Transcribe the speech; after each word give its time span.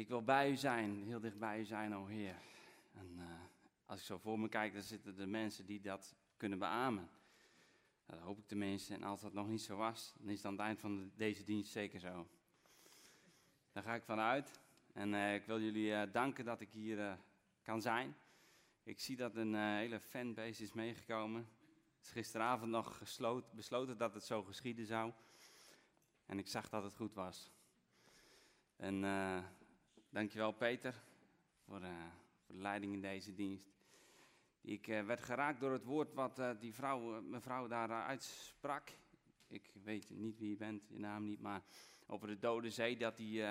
Ik 0.00 0.08
wil 0.08 0.22
bij 0.22 0.50
u 0.50 0.56
zijn, 0.56 1.02
heel 1.04 1.20
dicht 1.20 1.38
bij 1.38 1.60
u 1.60 1.64
zijn, 1.64 1.94
o 1.94 2.06
Heer. 2.06 2.36
En 2.92 3.16
uh, 3.18 3.24
als 3.86 4.00
ik 4.00 4.06
zo 4.06 4.18
voor 4.18 4.38
me 4.38 4.48
kijk, 4.48 4.72
dan 4.72 4.82
zitten 4.82 5.18
er 5.18 5.28
mensen 5.28 5.66
die 5.66 5.80
dat 5.80 6.14
kunnen 6.36 6.58
beamen. 6.58 7.10
Dat 8.06 8.18
hoop 8.18 8.38
ik 8.38 8.46
tenminste. 8.46 8.94
En 8.94 9.02
als 9.02 9.20
dat 9.20 9.32
nog 9.32 9.48
niet 9.48 9.62
zo 9.62 9.76
was, 9.76 10.14
dan 10.18 10.28
is 10.28 10.36
het 10.36 10.46
aan 10.46 10.52
het 10.52 10.60
eind 10.60 10.80
van 10.80 11.12
deze 11.16 11.44
dienst 11.44 11.72
zeker 11.72 12.00
zo. 12.00 12.26
Daar 13.72 13.82
ga 13.82 13.94
ik 13.94 14.02
vanuit. 14.02 14.60
En 14.92 15.12
uh, 15.12 15.34
ik 15.34 15.44
wil 15.44 15.60
jullie 15.60 15.90
uh, 15.90 16.02
danken 16.12 16.44
dat 16.44 16.60
ik 16.60 16.70
hier 16.70 17.18
kan 17.62 17.82
zijn. 17.82 18.16
Ik 18.82 19.00
zie 19.00 19.16
dat 19.16 19.36
een 19.36 19.54
hele 19.54 20.00
fanbase 20.00 20.62
is 20.62 20.72
meegekomen. 20.72 21.48
Het 21.96 22.04
is 22.04 22.10
gisteravond 22.10 22.70
nog 22.70 22.98
besloten 23.52 23.98
dat 23.98 24.14
het 24.14 24.24
zo 24.24 24.42
geschieden 24.42 24.86
zou. 24.86 25.12
En 26.26 26.38
ik 26.38 26.48
zag 26.48 26.68
dat 26.68 26.82
het 26.82 26.94
goed 26.94 27.14
was. 27.14 27.50
En 28.76 29.04
dankjewel 30.10 30.52
Peter 30.52 31.02
voor, 31.64 31.80
uh, 31.80 31.88
voor, 32.44 32.54
de 32.54 32.60
leiding 32.60 32.92
in 32.92 33.00
deze 33.00 33.34
dienst. 33.34 33.68
Ik 34.60 34.86
uh, 34.86 35.04
werd 35.04 35.22
geraakt 35.22 35.60
door 35.60 35.72
het 35.72 35.84
woord 35.84 36.12
wat 36.14 36.42
die 36.60 36.74
vrouw, 36.74 37.22
mevrouw 37.22 37.66
daar 37.66 37.90
uitsprak. 37.90 38.90
Ik 39.48 39.70
weet 39.82 40.10
niet 40.10 40.38
wie 40.38 40.50
je 40.50 40.56
bent, 40.56 40.88
je 40.88 40.98
naam 40.98 41.24
niet, 41.24 41.40
maar 41.40 41.62
over 42.06 42.28
de 42.28 42.38
Dode 42.38 42.70
Zee, 42.70 42.96
dat 42.96 43.16
die 43.16 43.44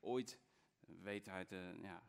ooit, 0.00 0.38
weet 0.86 1.28
uit 1.28 1.48
de 1.48 1.78
ja, 1.82 2.02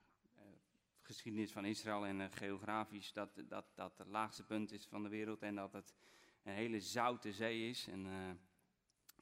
geschiedenis 1.02 1.52
van 1.52 1.66
Israël 1.66 2.06
en 2.06 2.32
geografisch, 2.32 3.14
dat, 3.14 3.44
dat 3.48 3.66
dat 3.76 3.98
het 3.98 4.08
laagste 4.08 4.44
punt 4.44 4.72
is 4.72 4.86
van 4.86 5.04
de 5.04 5.10
wereld 5.10 5.42
en 5.42 5.56
dat 5.56 5.74
het 5.74 5.94
een 6.44 6.54
hele 6.54 6.80
zoute 6.80 7.34
zee 7.34 7.70
is. 7.70 7.88
En 7.88 8.08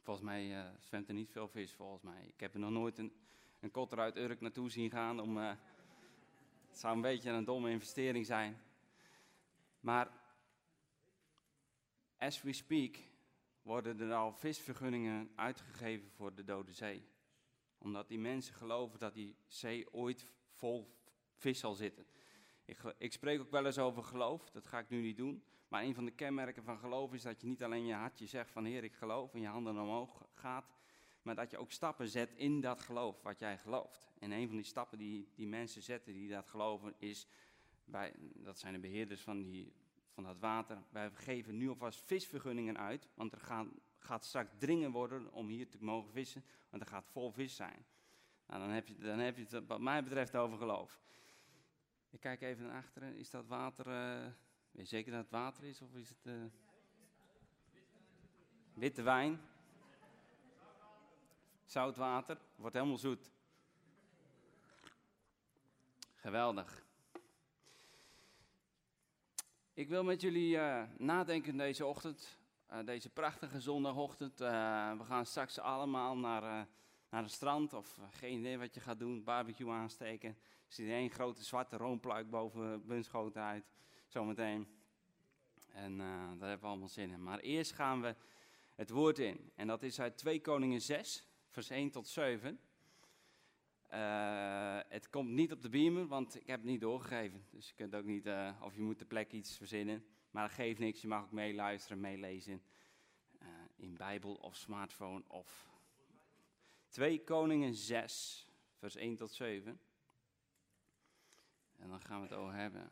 volgens 0.02 0.26
mij 0.26 0.72
zwemt 0.80 1.08
er 1.08 1.14
niet 1.14 1.32
veel 1.32 1.48
vis, 1.48 1.74
volgens 1.74 2.02
mij. 2.02 2.26
Ik 2.28 2.40
heb 2.40 2.54
er 2.54 2.60
nog 2.60 2.72
nooit 2.72 2.98
een 2.98 3.25
een 3.66 3.72
kotter 3.72 4.00
uit 4.00 4.18
Urk 4.18 4.42
naartoe 4.42 4.70
zien 4.70 4.90
gaan. 4.90 5.20
Om, 5.20 5.38
uh, 5.38 5.52
het 6.68 6.80
zou 6.80 6.96
een 6.96 7.02
beetje 7.02 7.30
een 7.30 7.46
domme 7.46 7.70
investering 7.70 8.26
zijn. 8.26 8.62
Maar 9.80 10.12
as 12.18 12.42
we 12.42 12.54
speak 12.54 12.98
worden 13.62 14.00
er 14.00 14.14
al 14.14 14.34
visvergunningen 14.34 15.32
uitgegeven 15.36 16.12
voor 16.12 16.36
de 16.36 16.44
Dode 16.44 16.74
Zee. 16.74 17.08
Omdat 17.78 18.08
die 18.08 18.20
mensen 18.20 18.54
geloven 18.54 19.00
dat 19.00 19.14
die 19.14 19.36
zee 19.48 19.94
ooit 19.94 20.34
vol 20.52 21.00
vis 21.36 21.60
zal 21.60 21.74
zitten. 21.74 22.06
Ik, 22.66 22.78
ik, 22.98 23.14
spreek 23.14 23.40
ook 23.40 23.52
wel 23.52 23.66
eens 23.66 23.80
over 23.80 24.04
geloof, 24.04 24.50
dat 24.50 24.68
ga 24.68 24.80
ik 24.80 24.90
nu 24.90 25.02
niet 25.02 25.18
doen. 25.18 25.44
Maar 25.68 25.84
een 25.84 25.96
van 25.96 26.06
de 26.06 26.12
kenmerken 26.12 26.64
van 26.64 26.80
geloof 26.80 27.14
is 27.14 27.22
dat 27.22 27.42
je 27.42 27.48
niet 27.48 27.64
alleen 27.64 27.86
je 27.86 27.94
hartje 27.94 28.26
zegt 28.26 28.52
van 28.52 28.66
Heer, 28.66 28.84
ik 28.84 28.94
geloof 28.94 29.34
en 29.34 29.42
je 29.42 29.48
handen 29.48 29.80
omhoog 29.80 30.28
gaat 30.34 30.76
maar 31.26 31.36
dat 31.36 31.52
je 31.52 31.58
ook 31.58 31.72
stappen 31.72 32.08
zet 32.08 32.34
in 32.36 32.62
dat 32.62 32.82
geloof 32.82 33.22
wat 33.22 33.40
jij 33.40 33.58
gelooft. 33.58 34.08
En 34.20 34.32
een 34.32 34.48
van 34.48 34.56
die 34.56 34.66
stappen 34.66 34.98
die, 34.98 35.32
die 35.36 35.48
mensen 35.48 35.84
zetten 35.84 36.14
die 36.14 36.30
dat 36.30 36.48
geloven 36.48 36.94
is, 36.98 37.28
wij, 37.86 38.14
dat 38.20 38.60
zijn 38.60 38.74
de 38.74 38.80
beheerders 38.80 39.22
van, 39.22 39.52
die, 39.52 39.74
van 40.14 40.24
dat 40.24 40.40
water, 40.40 40.84
wij 40.90 41.12
geven 41.12 41.58
nu 41.58 41.70
alvast 41.70 42.00
visvergunningen 42.00 42.78
uit, 42.78 43.08
want 43.14 43.32
er 43.32 43.40
gaat, 43.40 43.68
gaat 43.98 44.26
straks 44.26 44.50
dringen 44.58 44.92
worden 44.92 45.32
om 45.32 45.48
hier 45.48 45.70
te 45.70 45.84
mogen 45.84 46.12
vissen, 46.12 46.44
want 46.70 46.84
er 46.84 46.90
gaat 46.90 47.06
vol 47.06 47.32
vis 47.32 47.56
zijn. 47.56 47.86
Nou, 48.48 48.60
dan 48.60 48.70
heb 48.70 48.88
je, 48.88 48.98
dan 48.98 49.20
heb 49.20 49.38
je 49.38 49.46
het 49.50 49.68
wat 49.68 49.82
mij 49.82 50.04
betreft 50.04 50.36
over 50.36 50.58
geloof. 50.58 51.02
Ik 52.10 52.20
kijk 52.20 52.42
even 52.42 52.66
naar 52.66 52.78
achteren, 52.78 53.16
is 53.16 53.30
dat 53.30 53.48
water, 53.48 53.88
uh, 53.88 54.32
weet 54.72 54.90
je 54.90 54.96
zeker 54.96 55.12
dat 55.12 55.22
het 55.22 55.32
water 55.32 55.64
is 55.64 55.82
of 55.82 55.96
is 55.96 56.10
het 56.10 56.26
uh, 56.26 56.44
witte 58.74 59.02
wijn? 59.02 59.40
Zoutwater, 61.66 62.38
wordt 62.56 62.76
helemaal 62.76 62.98
zoet. 62.98 63.32
Geweldig. 66.16 66.86
Ik 69.74 69.90
wil 69.90 70.04
met 70.04 70.22
jullie 70.22 70.56
uh, 70.56 70.84
nadenken 70.98 71.58
deze 71.58 71.86
ochtend, 71.86 72.38
uh, 72.72 72.78
deze 72.86 73.10
prachtige 73.10 73.62
zondagochtend. 73.62 74.42
Uh, 74.42 74.48
we 74.98 75.04
gaan 75.04 75.26
straks 75.26 75.60
allemaal 75.60 76.18
naar, 76.18 76.68
naar 77.10 77.24
het 77.24 77.32
strand, 77.32 77.74
of 77.74 78.00
geen 78.12 78.40
idee 78.40 78.58
wat 78.58 78.74
je 78.74 78.80
gaat 78.80 79.00
doen, 79.00 79.24
barbecue 79.24 79.72
aansteken. 79.72 80.30
Er 80.30 80.74
zit 80.74 80.90
één 80.90 81.10
grote 81.10 81.44
zwarte 81.44 81.78
roompluik 81.78 82.30
boven 82.30 82.86
Bunschoten 82.86 83.42
uit, 83.42 83.66
zometeen. 84.08 84.68
En 85.72 85.98
daar 85.98 86.50
hebben 86.50 86.60
we 86.60 86.68
allemaal 86.68 86.88
zin 86.88 87.10
in. 87.10 87.24
Maar 87.24 87.40
eerst 87.40 87.72
gaan 87.72 88.02
we 88.02 88.16
het 88.76 88.90
woord 88.90 89.20
in. 89.20 89.52
En 89.56 89.68
dat 89.68 89.84
is 89.84 90.00
uit 90.00 90.18
2 90.18 90.42
Koningen 90.42 90.82
6, 90.82 91.26
vers 91.56 91.70
1 91.70 91.92
tot 91.92 92.08
7. 92.08 92.60
Uh, 93.94 94.80
het 94.88 95.10
komt 95.10 95.30
niet 95.30 95.52
op 95.52 95.62
de 95.62 95.70
beamer, 95.70 96.08
want 96.08 96.36
ik 96.36 96.48
heb 96.48 96.60
het 96.60 96.70
niet 96.70 96.82
doorgegeven. 96.82 97.46
Dus 97.50 97.68
je 97.68 97.74
kunt 97.76 97.96
ook 97.96 98.04
niet, 98.04 98.26
uh, 98.26 98.62
of 98.62 98.76
je 98.76 98.82
moet 98.82 99.00
de 99.00 99.06
plek 99.06 99.32
iets 99.32 99.58
verzinnen. 99.58 100.06
Maar 100.32 100.48
dat 100.48 100.56
geeft 100.56 100.80
niks, 100.80 101.02
je 101.02 101.08
mag 101.08 101.24
ook 101.24 101.32
meeluisteren, 101.32 102.00
meelezen. 102.00 102.64
Uh, 103.42 103.48
in 103.76 103.98
Bijbel 103.98 104.34
of 104.34 104.56
smartphone 104.56 105.24
of... 105.28 105.70
2 106.90 107.24
Koningen 107.24 107.74
6, 107.74 108.48
vers 108.78 108.96
1 108.96 109.16
tot 109.16 109.32
7. 109.32 109.80
En 111.76 111.90
dan 111.90 112.02
gaan 112.02 112.22
we 112.22 112.28
het 112.28 112.38
over 112.38 112.54
hebben. 112.54 112.90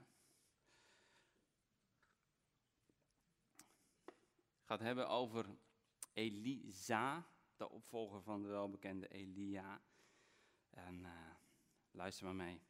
Gaat 4.64 4.80
hebben 4.80 5.10
over 5.10 5.46
Elisa 6.14 7.26
de 7.64 7.70
opvolger 7.70 8.22
van 8.22 8.42
de 8.42 8.48
welbekende 8.48 9.08
Elia. 9.08 9.82
En 10.70 11.00
uh, 11.00 11.10
luister 11.92 12.26
maar 12.26 12.36
mee. 12.36 12.62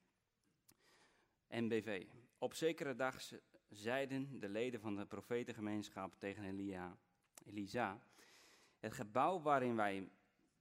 NBV. 1.48 2.08
Op 2.38 2.54
zekere 2.54 2.96
dag 2.96 3.22
zeiden 3.70 4.40
de 4.40 4.50
leden 4.50 4.80
van 4.80 4.96
de 4.96 5.06
profetengemeenschap 5.06 6.16
tegen 6.20 6.44
Elia, 6.44 6.98
Elisa: 7.46 8.04
Het 8.80 8.94
gebouw 8.94 9.42
waarin 9.42 9.76
wij 9.76 10.12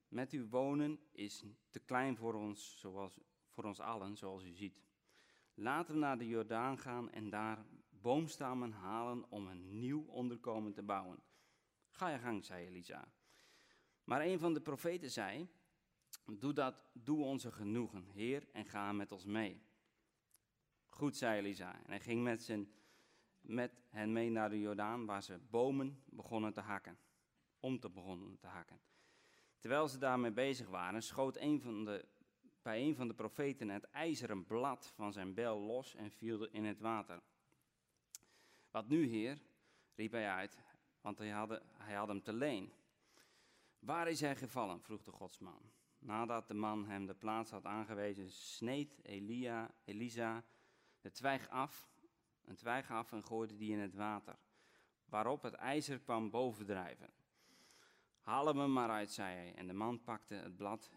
met 0.07 0.33
u 0.33 0.47
wonen 0.49 0.99
is 1.11 1.43
te 1.69 1.79
klein 1.79 2.17
voor 2.17 2.33
ons, 2.33 2.79
zoals, 2.79 3.19
voor 3.47 3.63
ons 3.63 3.79
allen, 3.79 4.17
zoals 4.17 4.43
u 4.43 4.53
ziet. 4.53 4.81
Laten 5.53 5.93
we 5.93 5.99
naar 5.99 6.17
de 6.17 6.27
Jordaan 6.27 6.79
gaan 6.79 7.11
en 7.11 7.29
daar 7.29 7.65
boomstammen 7.89 8.71
halen 8.71 9.31
om 9.31 9.47
een 9.47 9.79
nieuw 9.79 10.05
onderkomen 10.05 10.73
te 10.73 10.83
bouwen. 10.83 11.23
Ga 11.89 12.09
je 12.09 12.19
gang, 12.19 12.45
zei 12.45 12.65
Elisa. 12.65 13.11
Maar 14.03 14.21
een 14.21 14.39
van 14.39 14.53
de 14.53 14.61
profeten 14.61 15.11
zei: 15.11 15.47
Doe 16.25 16.53
dat, 16.53 16.83
doe 16.93 17.23
onze 17.23 17.51
genoegen, 17.51 18.05
Heer, 18.13 18.47
en 18.51 18.65
ga 18.65 18.91
met 18.91 19.11
ons 19.11 19.25
mee. 19.25 19.61
Goed, 20.89 21.17
zei 21.17 21.39
Elisa. 21.39 21.73
En 21.75 21.89
hij 21.89 21.99
ging 21.99 22.23
met, 22.23 22.43
zijn, 22.43 22.73
met 23.41 23.71
hen 23.89 24.13
mee 24.13 24.29
naar 24.29 24.49
de 24.49 24.59
Jordaan, 24.59 25.05
waar 25.05 25.23
ze 25.23 25.39
bomen 25.49 26.03
begonnen 26.05 26.53
te 26.53 26.61
hakken. 26.61 26.97
Om 27.59 27.79
te 27.79 27.89
begonnen 27.89 28.37
te 28.39 28.47
hakken. 28.47 28.79
Terwijl 29.59 29.87
ze 29.87 29.97
daarmee 29.97 30.31
bezig 30.31 30.67
waren, 30.67 31.03
schoot 31.03 31.37
van 31.59 31.85
de, 31.85 32.05
bij 32.61 32.81
een 32.81 32.95
van 32.95 33.07
de 33.07 33.13
profeten 33.13 33.69
het 33.69 33.89
ijzeren 33.89 34.45
blad 34.45 34.91
van 34.95 35.13
zijn 35.13 35.33
bel 35.33 35.59
los 35.59 35.95
en 35.95 36.11
viel 36.11 36.47
in 36.47 36.65
het 36.65 36.79
water. 36.79 37.21
Wat 38.71 38.87
nu, 38.87 39.05
Heer? 39.05 39.41
riep 39.95 40.11
hij 40.11 40.29
uit, 40.29 40.57
want 41.01 41.17
hij 41.17 41.29
had, 41.29 41.61
hij 41.77 41.95
had 41.95 42.07
hem 42.07 42.23
te 42.23 42.33
leen. 42.33 42.71
Waar 43.83 44.07
is 44.07 44.19
hij 44.19 44.35
gevallen? 44.35 44.81
vroeg 44.81 45.03
de 45.03 45.11
godsman. 45.11 45.71
Nadat 45.99 46.47
de 46.47 46.53
man 46.53 46.85
hem 46.85 47.05
de 47.05 47.13
plaats 47.13 47.51
had 47.51 47.65
aangewezen, 47.65 48.31
sneed 48.31 48.99
Elia, 49.01 49.73
Elisa 49.85 50.43
de 51.01 51.11
twijg 51.11 51.49
af, 51.49 51.89
een 52.45 52.55
twijg 52.55 52.91
af 52.91 53.11
en 53.11 53.23
gooide 53.23 53.55
die 53.55 53.71
in 53.71 53.79
het 53.79 53.95
water, 53.95 54.35
waarop 55.05 55.41
het 55.41 55.53
ijzer 55.53 55.99
kwam 55.99 56.29
bovendrijven. 56.29 57.09
Haal 58.19 58.45
hem 58.45 58.73
maar 58.73 58.89
uit, 58.89 59.11
zei 59.11 59.35
hij, 59.35 59.53
en 59.55 59.67
de 59.67 59.73
man 59.73 60.03
pakte 60.03 60.33
het 60.33 60.57
blad 60.57 60.91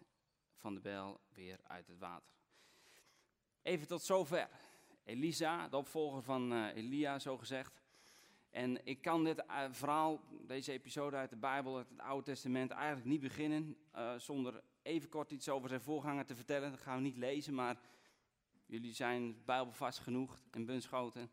van 0.54 0.74
de 0.74 0.80
bijl 0.80 1.20
weer 1.28 1.60
uit 1.62 1.86
het 1.86 1.98
water. 1.98 2.34
Even 3.62 3.86
tot 3.86 4.02
zover. 4.02 4.48
Elisa, 5.04 5.68
de 5.68 5.76
opvolger 5.76 6.22
van 6.22 6.52
uh, 6.52 6.74
Elia, 6.74 7.18
zo 7.18 7.38
gezegd, 7.38 7.85
en 8.56 8.80
ik 8.84 9.02
kan 9.02 9.24
dit 9.24 9.46
eh, 9.46 9.64
verhaal, 9.70 10.20
deze 10.46 10.72
episode 10.72 11.16
uit 11.16 11.30
de 11.30 11.36
Bijbel, 11.36 11.76
uit 11.76 11.88
het 11.88 12.00
Oude 12.00 12.24
Testament, 12.24 12.70
eigenlijk 12.70 13.06
niet 13.06 13.20
beginnen 13.20 13.76
uh, 13.96 14.14
zonder 14.18 14.62
even 14.82 15.08
kort 15.08 15.30
iets 15.30 15.48
over 15.48 15.68
zijn 15.68 15.80
voorganger 15.80 16.26
te 16.26 16.34
vertellen. 16.34 16.70
Dat 16.70 16.80
gaan 16.80 16.96
we 16.96 17.02
niet 17.02 17.16
lezen, 17.16 17.54
maar 17.54 17.80
jullie 18.66 18.92
zijn 18.92 19.42
bijbelvast 19.44 19.98
genoeg 19.98 20.40
in 20.52 20.66
Bunschoten 20.66 21.30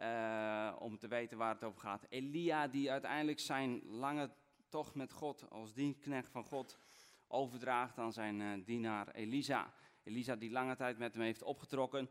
uh, 0.00 0.76
om 0.78 0.98
te 0.98 1.08
weten 1.08 1.38
waar 1.38 1.54
het 1.54 1.64
over 1.64 1.80
gaat. 1.80 2.06
Elia, 2.08 2.68
die 2.68 2.90
uiteindelijk 2.90 3.40
zijn 3.40 3.82
lange 3.86 4.30
tocht 4.68 4.94
met 4.94 5.12
God 5.12 5.50
als 5.50 5.72
dienstknecht 5.72 6.28
van 6.28 6.44
God 6.44 6.78
overdraagt 7.26 7.98
aan 7.98 8.12
zijn 8.12 8.64
dienaar 8.64 9.10
Elisa. 9.10 9.72
Elisa 10.02 10.36
die 10.36 10.50
lange 10.50 10.76
tijd 10.76 10.98
met 10.98 11.14
hem 11.14 11.22
heeft 11.22 11.42
opgetrokken. 11.42 12.08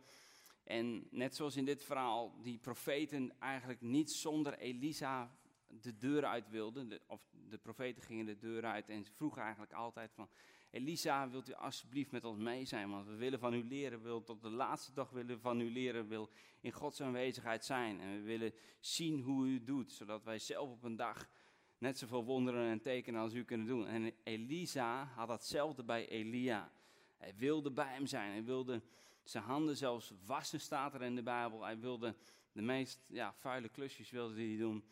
En 0.69 1.07
net 1.12 1.36
zoals 1.36 1.56
in 1.56 1.66
dit 1.66 1.83
verhaal, 1.83 2.42
die 2.42 2.57
profeten 2.57 3.39
eigenlijk 3.39 3.81
niet 3.81 4.12
zonder 4.12 4.57
Elisa 4.57 5.38
de 5.68 5.98
deur 5.98 6.25
uit 6.25 6.50
wilden. 6.50 6.89
De, 6.89 7.01
of 7.07 7.30
de 7.50 7.57
profeten 7.57 8.04
gingen 8.04 8.25
de 8.25 8.38
deur 8.38 8.66
uit 8.66 8.89
en 8.89 9.06
vroegen 9.06 9.42
eigenlijk 9.42 9.74
altijd 9.74 10.13
van, 10.13 10.30
Elisa, 10.71 11.30
wilt 11.30 11.50
u 11.50 11.54
alsjeblieft 11.54 12.12
met 12.12 12.24
ons 12.24 12.39
mee 12.39 12.66
zijn, 12.66 12.89
want 12.89 13.07
we 13.07 13.16
willen 13.16 13.39
van 13.39 13.54
u 13.54 13.63
leren, 13.63 14.01
willen 14.01 14.24
tot 14.24 14.42
de 14.42 14.50
laatste 14.50 14.94
dag 14.94 15.10
willen 15.10 15.39
van 15.39 15.60
u 15.60 15.71
leren, 15.71 16.07
wil 16.07 16.30
in 16.62 16.72
Gods 16.72 17.01
aanwezigheid 17.01 17.65
zijn. 17.65 18.00
En 18.00 18.13
we 18.13 18.22
willen 18.22 18.54
zien 18.80 19.22
hoe 19.22 19.48
u 19.48 19.63
doet, 19.63 19.92
zodat 19.92 20.24
wij 20.24 20.39
zelf 20.39 20.69
op 20.69 20.83
een 20.83 20.95
dag 20.95 21.30
net 21.77 21.98
zoveel 21.98 22.24
wonderen 22.24 22.69
en 22.69 22.81
tekenen 22.81 23.22
als 23.22 23.33
u 23.33 23.44
kunnen 23.44 23.68
doen. 23.68 23.88
En 23.88 24.13
Elisa 24.24 25.04
had 25.04 25.27
datzelfde 25.27 25.83
bij 25.83 26.07
Elia. 26.07 26.72
Hij 27.18 27.36
wilde 27.36 27.72
bij 27.72 27.94
hem 27.94 28.06
zijn, 28.06 28.31
hij 28.31 28.44
wilde 28.44 28.81
zijn 29.29 29.43
handen 29.43 29.77
zelfs 29.77 30.13
wassen, 30.25 30.59
staat 30.59 30.93
er 30.93 31.01
in 31.01 31.15
de 31.15 31.23
Bijbel. 31.23 31.63
Hij 31.63 31.79
wilde 31.79 32.15
de 32.51 32.61
meest 32.61 32.99
ja, 33.07 33.33
vuile 33.33 33.69
klusjes 33.69 34.09
wilde 34.09 34.35
hij 34.35 34.57
doen, 34.57 34.83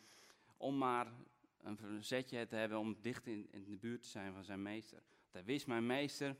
om 0.56 0.78
maar 0.78 1.12
een 1.62 1.76
verzetje 1.76 2.46
te 2.46 2.56
hebben 2.56 2.78
om 2.78 2.96
dicht 3.00 3.26
in, 3.26 3.48
de 3.50 3.76
buurt 3.76 4.02
te 4.02 4.08
zijn 4.08 4.32
van 4.32 4.44
zijn 4.44 4.62
meester. 4.62 5.02
Hij 5.30 5.44
wist, 5.44 5.66
mijn 5.66 5.86
meester 5.86 6.36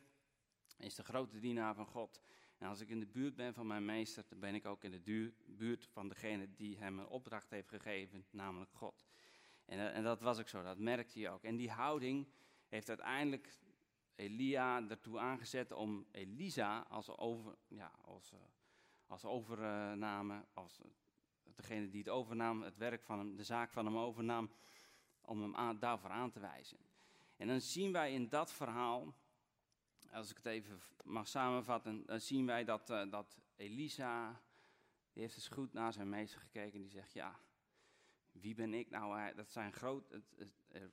is 0.79 0.95
de 0.95 1.05
grote 1.05 1.39
dienaar 1.39 1.75
van 1.75 1.87
God. 1.87 2.23
En 2.59 2.69
als 2.69 2.81
ik 2.81 2.89
in 2.89 3.01
de 3.01 3.07
buurt 3.07 3.37
ben 3.37 3.55
van 3.55 3.67
mijn 3.67 3.85
meester, 3.85 4.25
dan 4.29 4.41
ben 4.41 4.55
ik 4.55 4.67
ook 4.67 4.85
in 4.85 4.91
de 4.91 5.33
buurt 5.47 5.87
van 5.87 6.09
degene 6.09 6.55
die 6.55 6.79
hem 6.79 6.99
een 6.99 7.09
opdracht 7.09 7.51
heeft 7.51 7.69
gegeven, 7.69 8.27
namelijk 8.31 8.71
God. 8.73 9.07
En, 9.65 9.79
eh, 9.79 9.97
en 9.97 10.03
dat 10.03 10.21
was 10.21 10.39
ook 10.39 10.49
zo, 10.49 10.63
dat 10.63 10.79
merkte 10.79 11.19
hij 11.19 11.31
ook. 11.31 11.45
En 11.45 11.57
die 11.57 11.71
houding 11.71 12.29
heeft 12.69 12.89
uiteindelijk 12.89 13.59
Elia 14.19 14.89
ertoe 14.89 15.19
aangezet 15.19 15.73
om 15.73 16.07
Elisa 16.11 16.79
als, 16.79 17.17
over, 17.17 17.57
ja, 17.69 17.93
als, 18.05 18.33
eh, 18.33 18.39
als 19.07 19.25
overname, 19.25 20.45
als 20.53 20.81
degene 21.43 21.89
die 21.89 22.01
het 22.01 22.09
overnam, 22.09 22.63
het 22.63 22.77
werk 22.77 23.03
van 23.03 23.19
hem, 23.19 23.37
de 23.37 23.45
zaak 23.45 23.73
van 23.73 23.85
hem 23.85 23.97
overnam, 23.97 24.51
om 25.21 25.43
hem 25.43 25.57
aan, 25.57 25.79
daarvoor 25.79 26.11
aan 26.11 26.31
te 26.31 26.41
wijzen. 26.41 26.79
En 27.37 27.47
dan 27.47 27.61
zien 27.61 27.93
wij 27.93 28.13
in 28.13 28.29
dat 28.29 28.53
verhaal, 28.53 29.15
als 30.13 30.31
ik 30.31 30.37
het 30.37 30.47
even 30.47 30.81
mag 31.05 31.29
samenvatten, 31.29 32.07
dan 32.07 32.21
zien 32.21 32.47
wij 32.47 32.65
dat, 32.65 32.91
uh, 32.91 33.11
dat 33.11 33.39
Elisa, 33.57 34.43
die 35.13 35.23
heeft 35.23 35.35
eens 35.35 35.49
goed 35.49 35.73
naar 35.73 35.93
zijn 35.93 36.09
meester 36.09 36.41
gekeken 36.41 36.75
en 36.75 36.83
die 36.83 36.91
zegt, 36.91 37.13
ja, 37.13 37.41
wie 38.33 38.55
ben 38.55 38.75
ik 38.75 38.91
nou? 38.91 39.35
Dat 39.35 39.51
zijn, 39.51 39.73
groot, 39.73 40.11
het, 40.11 40.93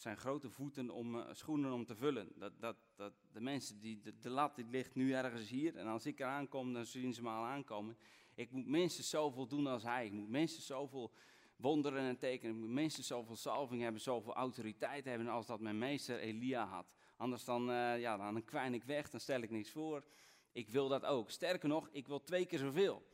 zijn 0.00 0.16
grote 0.16 0.50
voeten 0.50 0.90
om 0.90 1.14
uh, 1.14 1.24
schoenen 1.32 1.72
om 1.72 1.84
te 1.84 1.96
vullen. 1.96 2.28
Dat, 2.36 2.60
dat, 2.60 2.76
dat, 2.94 3.12
de 3.32 3.40
mensen, 3.40 3.80
die, 3.80 4.02
de, 4.20 4.30
lat 4.30 4.56
die 4.56 4.66
ligt 4.70 4.94
nu 4.94 5.12
ergens 5.12 5.48
hier 5.48 5.76
en 5.76 5.86
als 5.86 6.06
ik 6.06 6.20
eraan 6.20 6.48
kom, 6.48 6.72
dan 6.72 6.84
zien 6.84 7.14
ze 7.14 7.22
me 7.22 7.28
al 7.28 7.44
aankomen. 7.44 7.96
Ik 8.34 8.50
moet 8.50 8.66
minstens 8.66 9.08
zoveel 9.08 9.46
doen 9.46 9.66
als 9.66 9.82
hij. 9.82 10.06
Ik 10.06 10.12
moet 10.12 10.28
minstens 10.28 10.66
zoveel 10.66 11.12
wonderen 11.56 12.02
en 12.02 12.18
tekenen. 12.18 12.54
Ik 12.54 12.60
moet 12.60 12.70
minstens 12.70 13.06
zoveel 13.06 13.36
salving 13.36 13.82
hebben, 13.82 14.00
zoveel 14.00 14.34
autoriteit 14.34 15.04
hebben 15.04 15.28
als 15.28 15.46
dat 15.46 15.60
mijn 15.60 15.78
meester 15.78 16.18
Elia 16.18 16.66
had. 16.66 16.86
Anders 17.16 17.44
dan, 17.44 17.70
uh, 17.70 18.00
ja, 18.00 18.16
dan 18.16 18.44
kwijn 18.44 18.74
ik 18.74 18.84
weg, 18.84 19.10
dan 19.10 19.20
stel 19.20 19.40
ik 19.40 19.50
niks 19.50 19.70
voor. 19.70 20.04
Ik 20.52 20.68
wil 20.68 20.88
dat 20.88 21.04
ook. 21.04 21.30
Sterker 21.30 21.68
nog, 21.68 21.88
ik 21.92 22.06
wil 22.06 22.22
twee 22.22 22.46
keer 22.46 22.58
zoveel. 22.58 23.06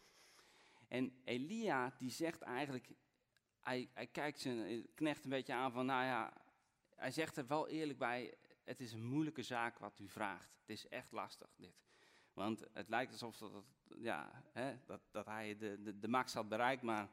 En 0.88 1.12
Elia 1.24 1.94
die 1.98 2.10
zegt 2.10 2.42
eigenlijk, 2.42 2.94
hij, 3.60 3.90
hij 3.94 4.06
kijkt 4.06 4.40
zijn 4.40 4.86
knecht 4.94 5.24
een 5.24 5.30
beetje 5.30 5.54
aan 5.54 5.72
van, 5.72 5.86
nou 5.86 6.04
ja, 6.04 6.43
hij 6.94 7.10
zegt 7.10 7.36
er 7.36 7.46
wel 7.46 7.68
eerlijk 7.68 7.98
bij, 7.98 8.34
het 8.64 8.80
is 8.80 8.92
een 8.92 9.04
moeilijke 9.04 9.42
zaak 9.42 9.78
wat 9.78 9.98
u 9.98 10.08
vraagt. 10.08 10.56
Het 10.60 10.70
is 10.70 10.88
echt 10.88 11.12
lastig 11.12 11.54
dit. 11.56 11.82
Want 12.32 12.64
het 12.72 12.88
lijkt 12.88 13.12
alsof 13.12 13.36
dat, 13.36 13.64
ja, 13.98 14.42
hè, 14.52 14.76
dat, 14.86 15.00
dat 15.10 15.26
hij 15.26 15.56
de, 15.56 15.98
de, 15.98 16.08
max 16.08 16.34
had 16.34 16.48
bereikt, 16.48 16.82
maar 16.82 17.10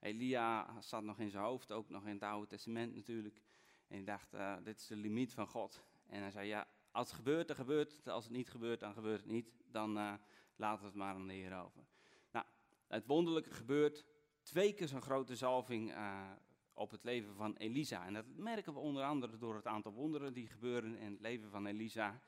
Elia 0.00 0.80
zat 0.80 1.02
nog 1.02 1.18
in 1.18 1.30
zijn 1.30 1.42
hoofd, 1.42 1.72
ook 1.72 1.88
nog 1.88 2.06
in 2.06 2.12
het 2.14 2.22
Oude 2.22 2.46
Testament 2.46 2.94
natuurlijk. 2.94 3.40
En 3.88 3.96
hij 3.96 4.04
dacht, 4.04 4.34
uh, 4.34 4.56
dit 4.62 4.80
is 4.80 4.86
de 4.86 4.96
limiet 4.96 5.34
van 5.34 5.46
God. 5.46 5.82
En 6.06 6.20
hij 6.20 6.30
zei, 6.30 6.46
ja, 6.46 6.66
als 6.90 7.06
het 7.06 7.16
gebeurt, 7.16 7.46
dan 7.46 7.56
gebeurt 7.56 7.92
het. 7.92 8.08
Als 8.08 8.24
het 8.24 8.32
niet 8.32 8.50
gebeurt, 8.50 8.80
dan 8.80 8.92
gebeurt 8.92 9.20
het 9.20 9.30
niet. 9.30 9.54
Dan 9.70 9.98
uh, 9.98 10.14
laten 10.56 10.80
we 10.80 10.86
het 10.86 10.94
maar 10.96 11.14
aan 11.14 11.26
de 11.26 11.32
Heer 11.32 11.62
over. 11.62 11.84
Nou, 12.30 12.46
het 12.86 13.06
wonderlijke 13.06 13.50
gebeurt. 13.50 14.04
Twee 14.42 14.74
keer 14.74 14.88
zo'n 14.88 15.02
grote 15.02 15.36
zalving 15.36 15.90
uh, 15.90 16.30
op 16.76 16.90
het 16.90 17.04
leven 17.04 17.34
van 17.34 17.56
Elisa. 17.56 18.06
En 18.06 18.14
dat 18.14 18.24
merken 18.36 18.72
we 18.72 18.78
onder 18.78 19.02
andere 19.02 19.38
door 19.38 19.54
het 19.54 19.66
aantal 19.66 19.92
wonderen 19.92 20.32
die 20.32 20.46
gebeuren 20.46 20.96
in 20.96 21.10
het 21.10 21.20
leven 21.20 21.50
van 21.50 21.66
Elisa. 21.66 22.20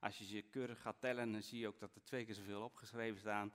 Als 0.00 0.18
je 0.18 0.24
ze 0.24 0.42
keurig 0.50 0.80
gaat 0.80 1.00
tellen, 1.00 1.32
dan 1.32 1.42
zie 1.42 1.58
je 1.58 1.66
ook 1.66 1.78
dat 1.78 1.94
er 1.94 2.04
twee 2.04 2.24
keer 2.24 2.34
zoveel 2.34 2.62
opgeschreven 2.62 3.20
staan. 3.20 3.52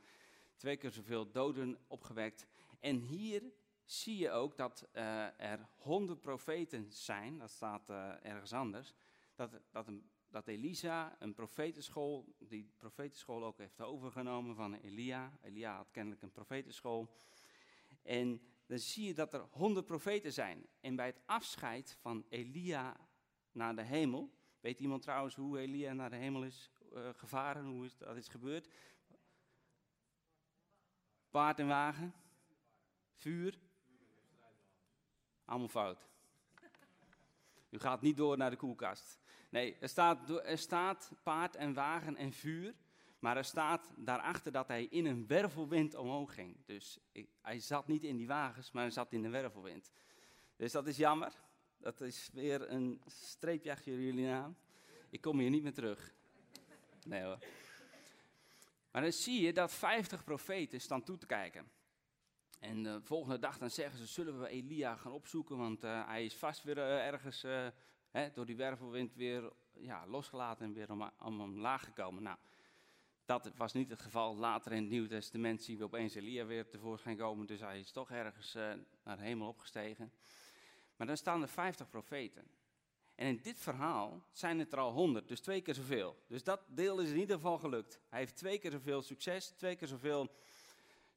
Twee 0.55 0.77
keer 0.77 0.91
zoveel 0.91 1.31
doden 1.31 1.77
opgewekt. 1.87 2.47
En 2.79 2.99
hier 2.99 3.43
zie 3.83 4.17
je 4.17 4.31
ook 4.31 4.57
dat 4.57 4.87
uh, 4.93 5.39
er 5.39 5.67
honderd 5.77 6.21
profeten 6.21 6.91
zijn. 6.91 7.37
Dat 7.37 7.49
staat 7.49 7.89
uh, 7.89 8.25
ergens 8.25 8.53
anders. 8.53 8.93
Dat, 9.35 9.51
dat, 9.71 9.87
dat 10.29 10.47
Elisa 10.47 11.15
een 11.19 11.33
profetenschool, 11.33 12.35
die 12.37 12.71
profetenschool 12.77 13.43
ook 13.43 13.57
heeft 13.57 13.81
overgenomen 13.81 14.55
van 14.55 14.73
Elia. 14.73 15.31
Elia 15.41 15.75
had 15.75 15.91
kennelijk 15.91 16.21
een 16.21 16.31
profetenschool. 16.31 17.13
En 18.01 18.41
dan 18.71 18.79
zie 18.79 19.05
je 19.05 19.13
dat 19.13 19.33
er 19.33 19.47
honderd 19.49 19.85
profeten 19.85 20.33
zijn. 20.33 20.65
En 20.79 20.95
bij 20.95 21.05
het 21.05 21.21
afscheid 21.25 21.97
van 21.99 22.25
Elia 22.29 22.97
naar 23.51 23.75
de 23.75 23.81
hemel, 23.81 24.31
weet 24.59 24.79
iemand 24.79 25.01
trouwens 25.01 25.35
hoe 25.35 25.59
Elia 25.59 25.93
naar 25.93 26.09
de 26.09 26.15
hemel 26.15 26.43
is 26.43 26.71
uh, 26.93 27.09
gevaren, 27.13 27.65
hoe 27.65 27.85
is, 27.85 27.97
dat 27.97 28.15
is 28.15 28.27
gebeurd? 28.27 28.67
Paard 31.29 31.59
en 31.59 31.67
wagen, 31.67 32.13
vuur, 33.13 33.59
allemaal 35.45 35.67
fout. 35.67 36.07
U 37.69 37.79
gaat 37.79 38.01
niet 38.01 38.17
door 38.17 38.37
naar 38.37 38.49
de 38.49 38.55
koelkast. 38.55 39.19
Nee, 39.49 39.77
er 39.79 39.89
staat, 39.89 40.29
er 40.29 40.57
staat 40.57 41.11
paard 41.23 41.55
en 41.55 41.73
wagen 41.73 42.15
en 42.15 42.33
vuur. 42.33 42.75
Maar 43.21 43.37
er 43.37 43.45
staat 43.45 43.93
daarachter 43.97 44.51
dat 44.51 44.67
hij 44.67 44.85
in 44.85 45.05
een 45.05 45.27
wervelwind 45.27 45.95
omhoog 45.95 46.33
ging. 46.33 46.57
Dus 46.65 46.99
hij 47.41 47.59
zat 47.59 47.87
niet 47.87 48.03
in 48.03 48.17
die 48.17 48.27
wagens, 48.27 48.71
maar 48.71 48.83
hij 48.83 48.91
zat 48.91 49.13
in 49.13 49.21
de 49.21 49.29
wervelwind. 49.29 49.91
Dus 50.55 50.71
dat 50.71 50.87
is 50.87 50.97
jammer. 50.97 51.33
Dat 51.77 52.01
is 52.01 52.29
weer 52.33 52.71
een 52.71 53.01
streepje 53.05 53.71
achter 53.71 53.99
jullie 53.99 54.25
naam. 54.25 54.55
Ik 55.09 55.21
kom 55.21 55.39
hier 55.39 55.49
niet 55.49 55.63
meer 55.63 55.73
terug. 55.73 56.13
Nee 57.05 57.23
hoor. 57.23 57.37
Maar 58.91 59.01
dan 59.01 59.11
zie 59.11 59.41
je 59.41 59.53
dat 59.53 59.71
50 59.71 60.23
profeten 60.23 60.81
staan 60.81 61.03
toe 61.03 61.17
te 61.17 61.25
kijken. 61.25 61.71
En 62.59 62.83
de 62.83 63.01
volgende 63.01 63.39
dag 63.39 63.57
dan 63.57 63.69
zeggen 63.69 63.99
ze, 63.99 64.05
zullen 64.05 64.39
we 64.39 64.47
Elia 64.47 64.95
gaan 64.95 65.11
opzoeken, 65.11 65.57
want 65.57 65.83
uh, 65.83 66.07
hij 66.07 66.25
is 66.25 66.35
vast 66.35 66.63
weer 66.63 66.77
uh, 66.77 67.07
ergens 67.07 67.43
uh, 67.43 67.67
hè, 68.09 68.31
door 68.31 68.45
die 68.45 68.55
wervelwind 68.55 69.15
weer 69.15 69.51
ja, 69.73 70.07
losgelaten 70.07 70.65
en 70.65 70.73
weer 70.73 70.91
om, 70.91 71.11
om 71.19 71.41
omlaag 71.41 71.83
gekomen. 71.83 72.23
Nou, 72.23 72.37
dat 73.31 73.51
was 73.55 73.73
niet 73.73 73.89
het 73.89 74.01
geval. 74.01 74.35
Later 74.35 74.71
in 74.71 74.81
het 74.81 74.91
Nieuwe 74.91 75.07
Testament 75.07 75.63
zien 75.63 75.77
we 75.77 75.83
opeens 75.83 76.15
Elia 76.15 76.45
weer 76.45 76.69
tevoorschijn 76.69 77.17
komen, 77.17 77.45
dus 77.45 77.59
hij 77.59 77.79
is 77.79 77.91
toch 77.91 78.11
ergens 78.11 78.53
naar 79.03 79.17
de 79.17 79.23
hemel 79.23 79.47
opgestegen. 79.47 80.11
Maar 80.95 81.07
dan 81.07 81.17
staan 81.17 81.41
er 81.41 81.47
50 81.47 81.89
profeten. 81.89 82.43
En 83.15 83.27
in 83.27 83.39
dit 83.43 83.59
verhaal 83.59 84.23
zijn 84.31 84.59
het 84.59 84.71
er 84.71 84.79
al 84.79 84.91
100, 84.91 85.27
dus 85.27 85.39
twee 85.39 85.61
keer 85.61 85.73
zoveel. 85.73 86.23
Dus 86.27 86.43
dat 86.43 86.61
deel 86.67 86.99
is 86.99 87.09
in 87.09 87.19
ieder 87.19 87.35
geval 87.35 87.57
gelukt. 87.57 87.99
Hij 88.09 88.19
heeft 88.19 88.35
twee 88.35 88.59
keer 88.59 88.71
zoveel 88.71 89.01
succes, 89.01 89.49
twee 89.49 89.75
keer 89.75 89.87
zoveel 89.87 90.31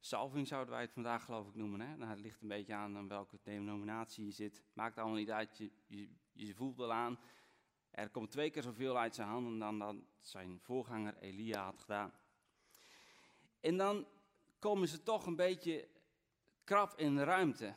Salving 0.00 0.46
zouden 0.46 0.74
wij 0.74 0.82
het 0.82 0.92
vandaag 0.92 1.24
geloof 1.24 1.48
ik 1.48 1.54
noemen. 1.54 1.80
Hè? 1.80 1.96
Nou, 1.96 2.10
het 2.10 2.20
ligt 2.20 2.42
een 2.42 2.48
beetje 2.48 2.74
aan, 2.74 2.96
aan 2.96 3.08
welke 3.08 3.38
denominatie 3.42 4.24
je 4.24 4.30
zit. 4.30 4.62
Maakt 4.72 4.98
allemaal 4.98 5.16
niet 5.16 5.30
uit, 5.30 5.58
je, 5.58 5.70
je, 5.86 6.08
je 6.32 6.54
voelt 6.54 6.76
wel 6.76 6.92
aan. 6.92 7.18
Er 7.94 8.10
komt 8.10 8.30
twee 8.30 8.50
keer 8.50 8.62
zoveel 8.62 8.98
uit 8.98 9.14
zijn 9.14 9.28
handen 9.28 9.58
dan 9.58 9.78
dat 9.78 9.96
zijn 10.20 10.60
voorganger 10.60 11.16
Elia 11.18 11.64
had 11.64 11.80
gedaan. 11.80 12.12
En 13.60 13.76
dan 13.76 14.06
komen 14.58 14.88
ze 14.88 15.02
toch 15.02 15.26
een 15.26 15.36
beetje 15.36 15.88
krap 16.64 16.98
in 16.98 17.16
de 17.16 17.24
ruimte. 17.24 17.74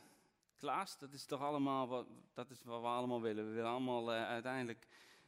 Klaas, 0.56 0.98
dat 0.98 1.12
is 1.12 1.24
toch 1.24 1.40
allemaal 1.40 1.88
wat, 1.88 2.06
dat 2.32 2.50
is 2.50 2.64
wat 2.64 2.80
we 2.80 2.86
allemaal 2.86 3.20
willen. 3.20 3.46
We 3.46 3.52
willen 3.52 3.70
allemaal 3.70 4.14
uh, 4.14 4.26
uiteindelijk 4.26 4.86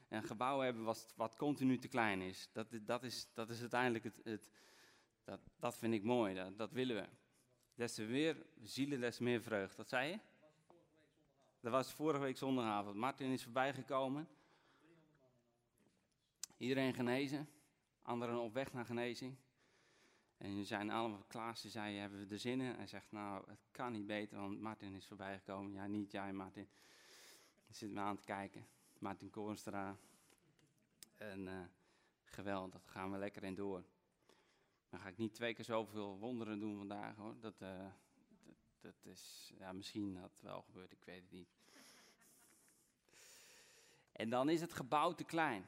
een 0.08 0.22
gebouw 0.22 0.60
hebben 0.60 0.84
wat, 0.84 1.12
wat 1.16 1.36
continu 1.36 1.78
te 1.78 1.88
klein 1.88 2.20
is. 2.20 2.48
Dat, 2.52 2.66
dat, 2.82 3.02
is. 3.02 3.28
dat 3.34 3.50
is 3.50 3.60
uiteindelijk 3.60 4.04
het, 4.04 4.20
het, 4.24 4.50
dat, 5.24 5.40
dat 5.58 5.76
vind 5.76 5.94
ik 5.94 6.02
mooi, 6.02 6.34
dat, 6.34 6.58
dat 6.58 6.72
willen 6.72 6.96
we. 6.96 7.08
Des 7.74 7.94
te 7.94 8.02
meer 8.02 8.46
zielen, 8.62 9.00
des 9.00 9.16
te 9.16 9.22
meer 9.22 9.42
vreugd. 9.42 9.76
Wat 9.76 9.88
zei 9.88 10.10
je? 10.10 10.18
Dat 11.60 11.72
was 11.72 11.92
vorige 11.92 12.20
week 12.20 12.36
zondagavond. 12.36 12.96
Martin 12.96 13.30
is 13.30 13.42
voorbijgekomen. 13.42 14.28
Iedereen 16.60 16.94
genezen. 16.94 17.48
Anderen 18.02 18.40
op 18.40 18.54
weg 18.54 18.72
naar 18.72 18.84
genezing. 18.84 19.36
En 20.36 20.54
ze 20.54 20.64
zijn 20.64 20.90
allemaal 20.90 21.24
klaar. 21.26 21.56
Ze 21.56 21.68
zei, 21.68 21.96
hebben 21.96 22.26
we 22.26 22.34
er 22.34 22.40
zin 22.40 22.60
in? 22.60 22.74
Hij 22.74 22.86
zegt, 22.86 23.12
nou, 23.12 23.50
het 23.50 23.68
kan 23.70 23.92
niet 23.92 24.06
beter, 24.06 24.38
want 24.38 24.60
Martin 24.60 24.94
is 24.94 25.06
voorbijgekomen. 25.06 25.72
Ja, 25.72 25.86
niet 25.86 26.12
jij, 26.12 26.32
Martin. 26.32 26.68
Hij 27.66 27.74
zit 27.74 27.90
me 27.90 28.00
aan 28.00 28.16
te 28.16 28.24
kijken. 28.24 28.66
Martin 28.98 29.30
Koornstra. 29.30 29.96
En 31.16 31.46
uh, 31.46 31.60
geweldig, 32.24 32.72
dat 32.82 32.90
gaan 32.90 33.10
we 33.10 33.18
lekker 33.18 33.44
in 33.44 33.54
door. 33.54 33.84
Dan 34.88 35.00
ga 35.00 35.08
ik 35.08 35.16
niet 35.16 35.34
twee 35.34 35.54
keer 35.54 35.64
zoveel 35.64 36.18
wonderen 36.18 36.58
doen 36.58 36.76
vandaag 36.76 37.16
hoor. 37.16 37.40
Dat, 37.40 37.60
uh, 37.62 37.86
dat, 38.40 38.54
dat, 38.80 39.12
is, 39.12 39.52
ja, 39.58 39.72
misschien 39.72 40.14
dat 40.14 40.30
het 40.32 40.42
wel 40.42 40.62
gebeurt, 40.62 40.92
ik 40.92 41.04
weet 41.04 41.22
het 41.22 41.32
niet. 41.32 41.48
En 44.12 44.30
dan 44.30 44.48
is 44.48 44.60
het 44.60 44.72
gebouw 44.72 45.12
te 45.14 45.24
klein. 45.24 45.66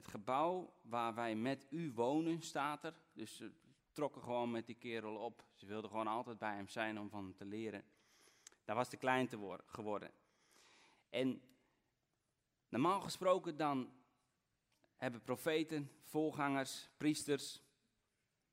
Het 0.00 0.08
gebouw 0.08 0.74
waar 0.82 1.14
wij 1.14 1.34
met 1.36 1.66
u 1.70 1.92
wonen, 1.92 2.42
staat 2.42 2.84
er. 2.84 2.94
Dus 3.12 3.36
ze 3.36 3.52
trokken 3.92 4.22
gewoon 4.22 4.50
met 4.50 4.66
die 4.66 4.74
kerel 4.74 5.16
op. 5.16 5.44
Ze 5.54 5.66
wilden 5.66 5.90
gewoon 5.90 6.06
altijd 6.06 6.38
bij 6.38 6.54
hem 6.54 6.68
zijn 6.68 6.98
om 6.98 7.10
van 7.10 7.24
hem 7.24 7.34
te 7.34 7.44
leren. 7.44 7.84
Daar 8.64 8.76
was 8.76 8.88
te 8.88 8.96
klein 8.96 9.28
te 9.28 9.36
worden, 9.36 9.66
geworden. 9.68 10.10
En 11.08 11.42
normaal 12.68 13.00
gesproken 13.00 13.56
dan 13.56 13.92
hebben 14.96 15.22
profeten, 15.22 15.90
voorgangers, 16.02 16.90
priesters, 16.96 17.62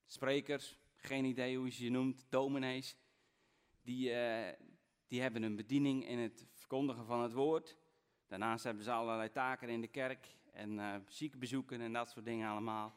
sprekers, 0.06 0.78
geen 0.96 1.26
idee 1.26 1.58
hoe 1.58 1.66
je 1.66 1.72
ze 1.72 1.90
noemt, 1.90 2.26
dominees, 2.30 2.96
die, 3.82 4.10
uh, 4.10 4.50
die 5.08 5.22
hebben 5.22 5.44
een 5.44 5.56
bediening 5.56 6.08
in 6.08 6.20
het 6.20 6.46
verkondigen 6.54 7.06
van 7.06 7.22
het 7.22 7.34
woord. 7.34 7.78
Daarnaast 8.26 8.64
hebben 8.64 8.84
ze 8.84 8.92
allerlei 8.92 9.32
taken 9.32 9.70
in 9.70 9.82
de 9.82 9.88
kerk 9.88 10.36
en 10.58 10.72
uh, 10.72 10.96
ziekenbezoeken 11.08 11.82
en 11.82 11.94
dat 11.94 12.10
soort 12.10 12.26
dingen 12.26 12.50
allemaal. 12.50 12.96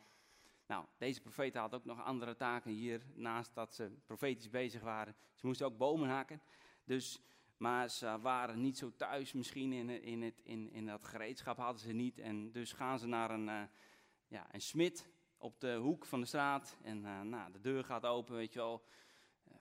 Nou, 0.66 0.84
deze 0.98 1.20
profeten 1.20 1.60
hadden 1.60 1.78
ook 1.78 1.84
nog 1.84 2.04
andere 2.04 2.36
taken 2.36 2.70
hier, 2.70 3.02
naast 3.14 3.54
dat 3.54 3.74
ze 3.74 3.90
profetisch 4.06 4.50
bezig 4.50 4.82
waren. 4.82 5.14
Ze 5.34 5.46
moesten 5.46 5.66
ook 5.66 5.76
bomen 5.76 6.08
hakken, 6.08 6.40
dus, 6.84 7.22
maar 7.56 7.88
ze 7.88 8.18
waren 8.20 8.60
niet 8.60 8.78
zo 8.78 8.92
thuis 8.96 9.32
misschien 9.32 9.72
in, 9.72 10.02
in, 10.02 10.22
het, 10.22 10.40
in, 10.42 10.70
in 10.72 10.86
dat 10.86 11.06
gereedschap, 11.06 11.56
hadden 11.56 11.80
ze 11.80 11.92
niet. 11.92 12.18
En 12.18 12.52
dus 12.52 12.72
gaan 12.72 12.98
ze 12.98 13.06
naar 13.06 13.30
een, 13.30 13.46
uh, 13.46 13.62
ja, 14.28 14.54
een 14.54 14.60
smid 14.60 15.08
op 15.38 15.60
de 15.60 15.74
hoek 15.74 16.06
van 16.06 16.20
de 16.20 16.26
straat 16.26 16.76
en 16.82 17.02
uh, 17.02 17.20
nou, 17.20 17.52
de 17.52 17.60
deur 17.60 17.84
gaat 17.84 18.06
open, 18.06 18.34
weet 18.34 18.52
je 18.52 18.58
wel. 18.58 18.84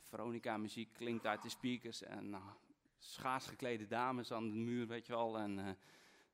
Veronica 0.01 0.57
muziek 0.57 0.93
klinkt 0.93 1.25
uit 1.25 1.41
de 1.41 1.49
speakers 1.49 2.03
en 2.03 2.29
nou, 2.29 2.43
schaars 2.97 3.45
geklede 3.45 3.87
dames 3.87 4.31
aan 4.31 4.49
de 4.49 4.55
muur, 4.55 4.87
weet 4.87 5.05
je 5.05 5.13
wel. 5.13 5.37
En 5.37 5.77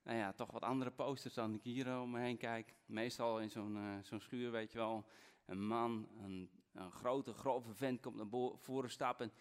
nou 0.05 0.17
ja, 0.17 0.31
toch 0.31 0.51
wat 0.51 0.63
andere 0.63 0.91
posters 0.91 1.33
dan 1.33 1.53
ik 1.53 1.63
hier 1.63 2.00
om 2.00 2.12
me 2.12 2.19
heen 2.19 2.38
kijk. 2.38 2.74
Meestal 2.85 3.39
in 3.39 3.50
zo'n 3.50 3.75
uh, 3.75 3.95
zo'n 4.01 4.19
schuur, 4.19 4.51
weet 4.51 4.71
je 4.71 4.77
wel. 4.77 5.05
Een 5.45 5.67
man, 5.67 6.07
een, 6.21 6.50
een 6.74 6.91
grote, 6.91 7.33
grove 7.33 7.74
vent 7.74 8.01
komt 8.01 8.15
naar 8.15 8.51
voren 8.59 8.89
stappen. 8.89 9.31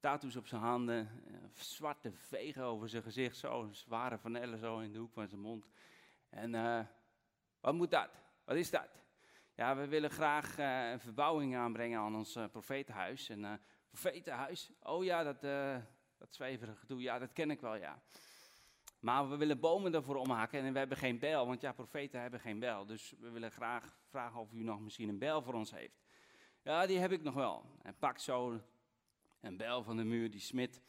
Tattoos 0.00 0.36
op 0.36 0.46
zijn 0.46 0.60
handen, 0.60 1.22
uh, 1.26 1.36
zwarte 1.54 2.12
vegen 2.12 2.62
over 2.62 2.88
zijn 2.88 3.02
gezicht, 3.02 3.36
zo 3.36 3.68
zware 3.72 4.18
vanellen 4.18 4.82
in 4.82 4.92
de 4.92 4.98
hoek 4.98 5.12
van 5.12 5.28
zijn 5.28 5.40
mond. 5.40 5.66
En 6.28 6.88
wat 7.60 7.74
moet 7.74 7.90
dat? 7.90 8.10
Wat 8.44 8.56
is 8.56 8.70
dat? 8.70 8.88
Ja, 9.54 9.76
we 9.76 9.86
willen 9.86 10.10
graag 10.10 10.58
een 10.58 11.00
verbouwing 11.00 11.56
aanbrengen 11.56 11.98
aan 11.98 12.16
ons 12.16 12.38
profetenhuis. 12.50 13.28
En 13.28 13.60
profetenhuis, 13.90 14.70
oh 14.82 15.04
ja, 15.04 15.22
dat, 15.22 15.40
dat 16.18 16.34
zweverige 16.34 16.76
gedoe, 16.76 17.00
ja, 17.00 17.18
dat 17.18 17.32
ken 17.32 17.50
ik 17.50 17.60
wel, 17.60 17.74
ja. 17.74 18.02
Maar 19.04 19.30
we 19.30 19.36
willen 19.36 19.60
bomen 19.60 19.94
ervoor 19.94 20.16
omhaken 20.16 20.62
en 20.62 20.72
we 20.72 20.78
hebben 20.78 20.96
geen 20.96 21.18
bijl, 21.18 21.46
want 21.46 21.60
ja, 21.60 21.72
profeten 21.72 22.20
hebben 22.20 22.40
geen 22.40 22.58
bijl. 22.58 22.86
Dus 22.86 23.14
we 23.18 23.30
willen 23.30 23.50
graag 23.50 23.96
vragen 24.08 24.40
of 24.40 24.52
u 24.52 24.62
nog 24.62 24.80
misschien 24.80 25.08
een 25.08 25.18
bijl 25.18 25.42
voor 25.42 25.54
ons 25.54 25.70
heeft. 25.70 26.02
Ja, 26.62 26.86
die 26.86 26.98
heb 26.98 27.12
ik 27.12 27.22
nog 27.22 27.34
wel. 27.34 27.64
En 27.82 27.94
pakt 27.98 28.22
zo 28.22 28.60
een 29.40 29.56
bijl 29.56 29.82
van 29.82 29.96
de 29.96 30.04
muur, 30.04 30.30
die 30.30 30.40
smid. 30.40 30.80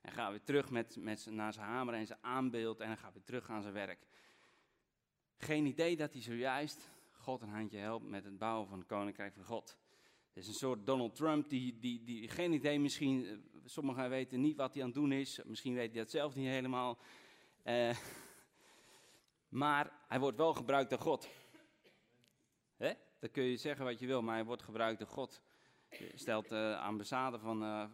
En 0.00 0.12
gaan 0.12 0.32
we 0.32 0.42
terug 0.42 0.70
met, 0.70 0.96
met, 0.96 1.26
naar 1.30 1.52
zijn 1.52 1.66
hamer 1.66 1.94
en 1.94 2.06
zijn 2.06 2.18
aanbeeld 2.22 2.80
en 2.80 2.88
dan 2.88 2.96
gaan 2.96 3.12
we 3.12 3.22
terug 3.22 3.50
aan 3.50 3.62
zijn 3.62 3.74
werk. 3.74 4.06
Geen 5.36 5.66
idee 5.66 5.96
dat 5.96 6.12
hij 6.12 6.22
zojuist 6.22 6.90
God 7.12 7.42
een 7.42 7.48
handje 7.48 7.78
helpt 7.78 8.08
met 8.08 8.24
het 8.24 8.38
bouwen 8.38 8.68
van 8.68 8.78
het 8.78 8.88
koninkrijk 8.88 9.34
van 9.34 9.44
God. 9.44 9.76
Het 10.28 10.42
is 10.42 10.48
een 10.48 10.54
soort 10.54 10.86
Donald 10.86 11.14
Trump 11.14 11.48
die, 11.48 11.78
die, 11.78 12.04
die 12.04 12.28
geen 12.28 12.52
idee 12.52 12.80
misschien, 12.80 13.26
eh, 13.26 13.36
sommigen 13.64 14.10
weten 14.10 14.40
niet 14.40 14.56
wat 14.56 14.74
hij 14.74 14.82
aan 14.82 14.88
het 14.88 14.98
doen 14.98 15.12
is. 15.12 15.40
Misschien 15.44 15.74
weet 15.74 15.92
hij 15.92 16.00
dat 16.02 16.10
zelf 16.10 16.34
niet 16.34 16.48
helemaal. 16.48 16.98
Uh, 17.64 17.96
maar 19.48 19.92
hij 20.08 20.20
wordt 20.20 20.36
wel 20.36 20.54
gebruikt 20.54 20.90
door 20.90 20.98
God. 20.98 21.28
Hè? 22.76 22.92
Dan 23.18 23.30
kun 23.30 23.42
je 23.42 23.56
zeggen 23.56 23.84
wat 23.84 23.98
je 23.98 24.06
wil, 24.06 24.22
maar 24.22 24.34
hij 24.34 24.44
wordt 24.44 24.62
gebruikt 24.62 24.98
door 24.98 25.08
God. 25.08 25.42
Stelt 26.14 26.48
de 26.48 26.74
uh, 26.76 26.82
ambassade 26.82 27.38
van, 27.38 27.62
uh, 27.62 27.84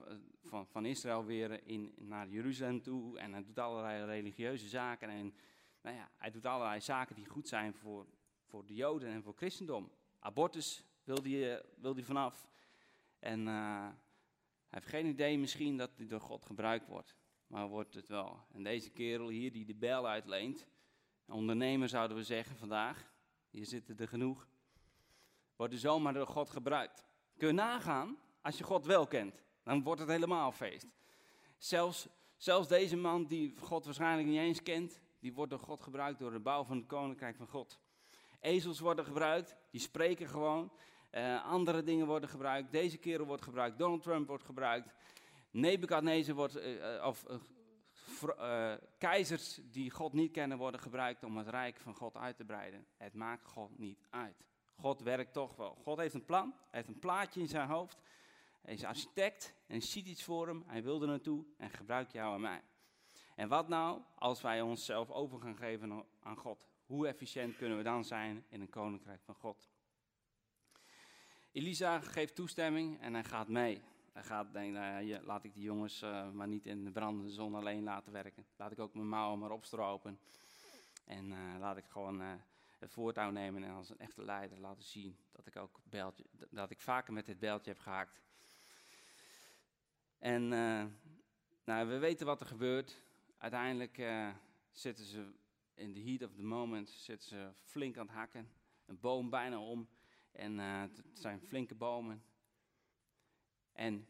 van, 0.45 0.67
van 0.67 0.85
Israël 0.85 1.25
weer 1.25 1.67
in, 1.67 1.95
naar 1.97 2.29
Jeruzalem 2.29 2.83
toe. 2.83 3.19
En 3.19 3.33
hij 3.33 3.45
doet 3.45 3.59
allerlei 3.59 4.05
religieuze 4.05 4.69
zaken. 4.69 5.09
En 5.09 5.35
nou 5.83 5.97
ja, 5.97 6.11
hij 6.17 6.31
doet 6.31 6.47
allerlei 6.47 6.81
zaken 6.81 7.15
die 7.15 7.27
goed 7.27 7.49
zijn 7.49 7.75
voor, 7.75 8.07
voor 8.45 8.67
de 8.67 8.75
Joden 8.75 9.09
en 9.09 9.23
voor 9.23 9.35
christendom. 9.37 9.93
Abortus 10.19 10.85
wil 11.05 11.19
hij, 11.23 11.63
wil 11.77 11.95
die 11.95 12.05
vanaf. 12.05 12.49
En 13.19 13.47
hij 13.47 13.93
heeft 14.69 14.87
geen 14.87 15.07
idee 15.07 15.39
misschien 15.39 15.77
dat 15.77 15.91
hij 15.97 16.07
door 16.07 16.21
God 16.21 16.45
gebruikt 16.45 16.87
wordt. 16.87 17.17
Maar 17.49 17.69
wordt 17.69 17.95
het 17.95 18.09
wel. 18.09 18.45
En 18.53 18.63
deze 18.63 18.91
kerel 18.91 19.29
hier 19.29 19.53
die 19.53 19.65
de 19.65 19.75
bel 19.75 20.09
uitleent, 20.09 20.67
ondernemer 21.27 21.89
zouden 21.89 22.17
we 22.17 22.23
zeggen 22.23 22.57
vandaag, 22.57 23.13
hier 23.51 23.67
zitten 23.67 23.99
er 23.99 24.09
genoeg, 24.09 24.49
wordt 25.57 25.73
er 25.73 25.79
zomaar 25.79 26.13
door 26.13 26.27
God 26.27 26.51
gebruikt. 26.51 27.05
Kun 27.37 27.49
je 27.49 27.55
nagaan, 27.55 28.19
als 28.41 28.59
je 28.59 28.65
God 28.65 28.87
wel 28.87 29.07
kent, 29.07 29.43
dan 29.63 29.83
wordt 29.83 30.01
het 30.01 30.11
helemaal 30.11 30.53
feest. 30.53 30.87
Zelfs, 31.57 32.09
zelfs 32.37 32.69
deze 32.69 32.97
man 32.97 33.27
die 33.27 33.57
God 33.59 33.85
waarschijnlijk 33.85 34.29
niet 34.29 34.39
eens 34.39 34.63
kent, 34.63 35.01
die 35.19 35.35
wordt 35.35 35.51
door 35.51 35.61
God 35.61 35.83
gebruikt 35.83 36.19
door 36.19 36.31
de 36.31 36.41
bouw 36.41 36.65
van 36.65 36.77
het 36.77 36.87
koninkrijk 36.87 37.37
van 37.37 37.49
God. 37.49 37.79
Ezels 38.41 38.81
worden 38.81 39.05
gebruikt, 39.05 39.57
die 39.71 39.81
spreken 39.81 40.29
gewoon. 40.29 40.73
Uh, 41.11 41.45
andere 41.45 41.83
dingen 41.83 42.07
worden 42.07 42.29
gebruikt. 42.29 42.73
Deze 42.73 42.99
kerel 42.99 43.27
wordt 43.27 43.43
gebruikt. 43.43 43.79
Donald 43.79 44.03
Trump 44.03 44.27
wordt 44.27 44.45
gebruikt. 44.45 44.95
Nebukadnezar 45.51 46.35
wordt, 46.35 46.57
uh, 46.57 47.05
of 47.07 47.27
uh, 48.23 48.75
keizers 48.99 49.61
die 49.63 49.91
God 49.91 50.13
niet 50.13 50.33
kennen 50.33 50.59
worden 50.59 50.81
gebruikt 50.81 51.25
om 51.25 51.37
het 51.37 51.49
rijk 51.49 51.81
van 51.81 51.95
God 51.95 52.17
uit 52.17 52.37
te 52.37 52.45
breiden. 52.45 52.87
Het 52.97 53.15
maakt 53.15 53.45
God 53.47 53.79
niet 53.79 54.07
uit. 54.11 54.47
God 54.75 55.01
werkt 55.01 55.33
toch 55.33 55.57
wel. 55.57 55.75
God 55.83 55.99
heeft 55.99 56.15
een 56.15 56.25
plan, 56.25 56.49
hij 56.51 56.67
heeft 56.71 56.89
een 56.89 56.99
plaatje 56.99 57.41
in 57.41 57.49
zijn 57.49 57.69
hoofd. 57.69 58.01
Hij 58.63 58.75
is 58.75 58.85
architect 58.85 59.55
en 59.67 59.83
ziet 59.83 60.07
iets 60.07 60.25
voor 60.25 60.47
hem. 60.47 60.65
Hij 60.67 60.83
wil 60.83 61.03
er 61.03 61.09
naartoe 61.09 61.45
en 61.57 61.71
gebruikt 61.71 62.13
jou 62.13 62.35
en 62.35 62.41
mij. 62.41 62.63
En 63.35 63.49
wat 63.49 63.69
nou 63.69 64.03
als 64.15 64.41
wij 64.41 64.61
onszelf 64.61 65.11
over 65.11 65.41
gaan 65.41 65.57
geven 65.57 66.05
aan 66.21 66.37
God? 66.37 66.69
Hoe 66.87 67.07
efficiënt 67.07 67.57
kunnen 67.57 67.77
we 67.77 67.83
dan 67.83 68.05
zijn 68.05 68.45
in 68.49 68.61
een 68.61 68.71
koninkrijk 68.71 69.23
van 69.23 69.35
God? 69.35 69.69
Elisa 71.53 72.01
geeft 72.01 72.35
toestemming 72.35 73.01
en 73.01 73.13
hij 73.15 73.25
gaat 73.25 73.49
mee. 73.49 73.83
Gaat 74.23 74.53
denken, 74.53 74.73
nou 74.73 75.05
ja, 75.05 75.21
laat 75.23 75.45
ik 75.45 75.55
die 75.55 75.63
jongens 75.63 76.03
uh, 76.03 76.31
maar 76.31 76.49
niet 76.49 76.67
in 76.67 76.85
de 76.85 76.91
brandende 76.91 77.31
zon 77.31 77.55
alleen 77.55 77.83
laten 77.83 78.13
werken. 78.13 78.47
Laat 78.57 78.73
ik 78.73 78.79
ook 78.79 78.95
mijn 78.95 79.09
mouwen 79.09 79.39
maar 79.39 79.51
opstropen. 79.51 80.19
En 81.05 81.31
uh, 81.31 81.59
laat 81.59 81.77
ik 81.77 81.85
gewoon 81.85 82.21
uh, 82.21 82.33
het 82.79 82.93
voortouw 82.93 83.31
nemen 83.31 83.65
en 83.65 83.71
als 83.71 83.91
een 83.91 83.99
echte 83.99 84.25
leider 84.25 84.59
laten 84.59 84.85
zien 84.85 85.19
dat 85.33 85.47
ik 85.47 85.57
ook 85.57 85.81
beltje, 85.85 86.25
dat 86.51 86.71
ik 86.71 86.81
vaker 86.81 87.13
met 87.13 87.27
dit 87.27 87.39
beltje 87.39 87.71
heb 87.71 87.81
gehaakt. 87.81 88.21
En 90.19 90.49
nou, 91.65 91.89
we 91.89 91.99
weten 91.99 92.27
wat 92.27 92.41
er 92.41 92.47
gebeurt. 92.47 93.01
Uiteindelijk 93.37 94.03
zitten 94.71 95.05
ze 95.05 95.33
in 95.75 95.93
the 95.93 96.01
heat 96.01 96.23
of 96.23 96.35
the 96.35 96.43
moment 96.43 96.89
zitten 96.89 97.29
ze 97.29 97.53
flink 97.63 97.97
aan 97.97 98.07
het 98.07 98.15
hakken. 98.15 98.49
Een 98.87 99.01
boom 99.01 99.31
bijna 99.31 99.61
om. 99.61 99.89
En 100.33 100.59
het 100.59 101.03
zijn 101.13 101.41
flinke 101.41 101.75
bomen. 101.75 102.23
En 103.79 104.09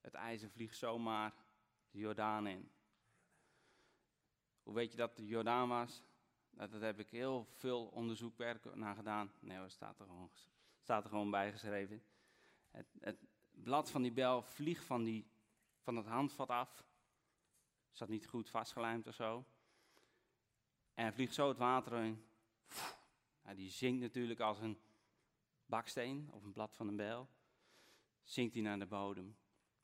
het 0.00 0.14
ijzer 0.14 0.50
vliegt 0.50 0.76
zomaar 0.76 1.34
de 1.90 1.98
Jordaan 1.98 2.46
in. 2.46 2.70
Hoe 4.62 4.74
weet 4.74 4.90
je 4.90 4.96
dat 4.96 5.16
de 5.16 5.26
Jordaan 5.26 5.68
was? 5.68 6.02
Dat, 6.50 6.70
dat 6.70 6.80
heb 6.80 6.98
ik 6.98 7.10
heel 7.10 7.46
veel 7.50 7.86
onderzoekwerk 7.86 8.74
naar 8.74 8.94
gedaan. 8.94 9.32
Nee, 9.40 9.58
dat 9.58 9.70
staat 9.70 10.00
er 10.00 10.06
gewoon, 10.06 10.30
staat 10.80 11.04
er 11.04 11.10
gewoon. 11.10 11.34
Het, 12.70 12.86
het 13.00 13.26
blad 13.50 13.90
van 13.90 14.02
die 14.02 14.12
bel 14.12 14.42
vliegt 14.42 14.84
van, 14.84 15.04
die, 15.04 15.26
van 15.78 15.96
het 15.96 16.06
handvat 16.06 16.48
af. 16.48 16.84
Zat 17.90 18.08
niet 18.08 18.26
goed 18.26 18.50
vastgelijmd 18.50 19.06
of 19.06 19.14
zo. 19.14 19.44
En 20.94 21.12
vliegt 21.12 21.34
zo 21.34 21.48
het 21.48 21.58
water 21.58 22.04
in. 22.04 22.24
Nou, 23.42 23.56
die 23.56 23.70
zinkt 23.70 24.00
natuurlijk 24.00 24.40
als 24.40 24.58
een 24.58 24.80
baksteen 25.66 26.28
of 26.32 26.44
een 26.44 26.52
blad 26.52 26.76
van 26.76 26.88
een 26.88 26.96
bijl. 26.96 27.28
Zinkt 28.28 28.54
hij 28.54 28.62
naar 28.62 28.78
de 28.78 28.86
bodem. 28.86 29.36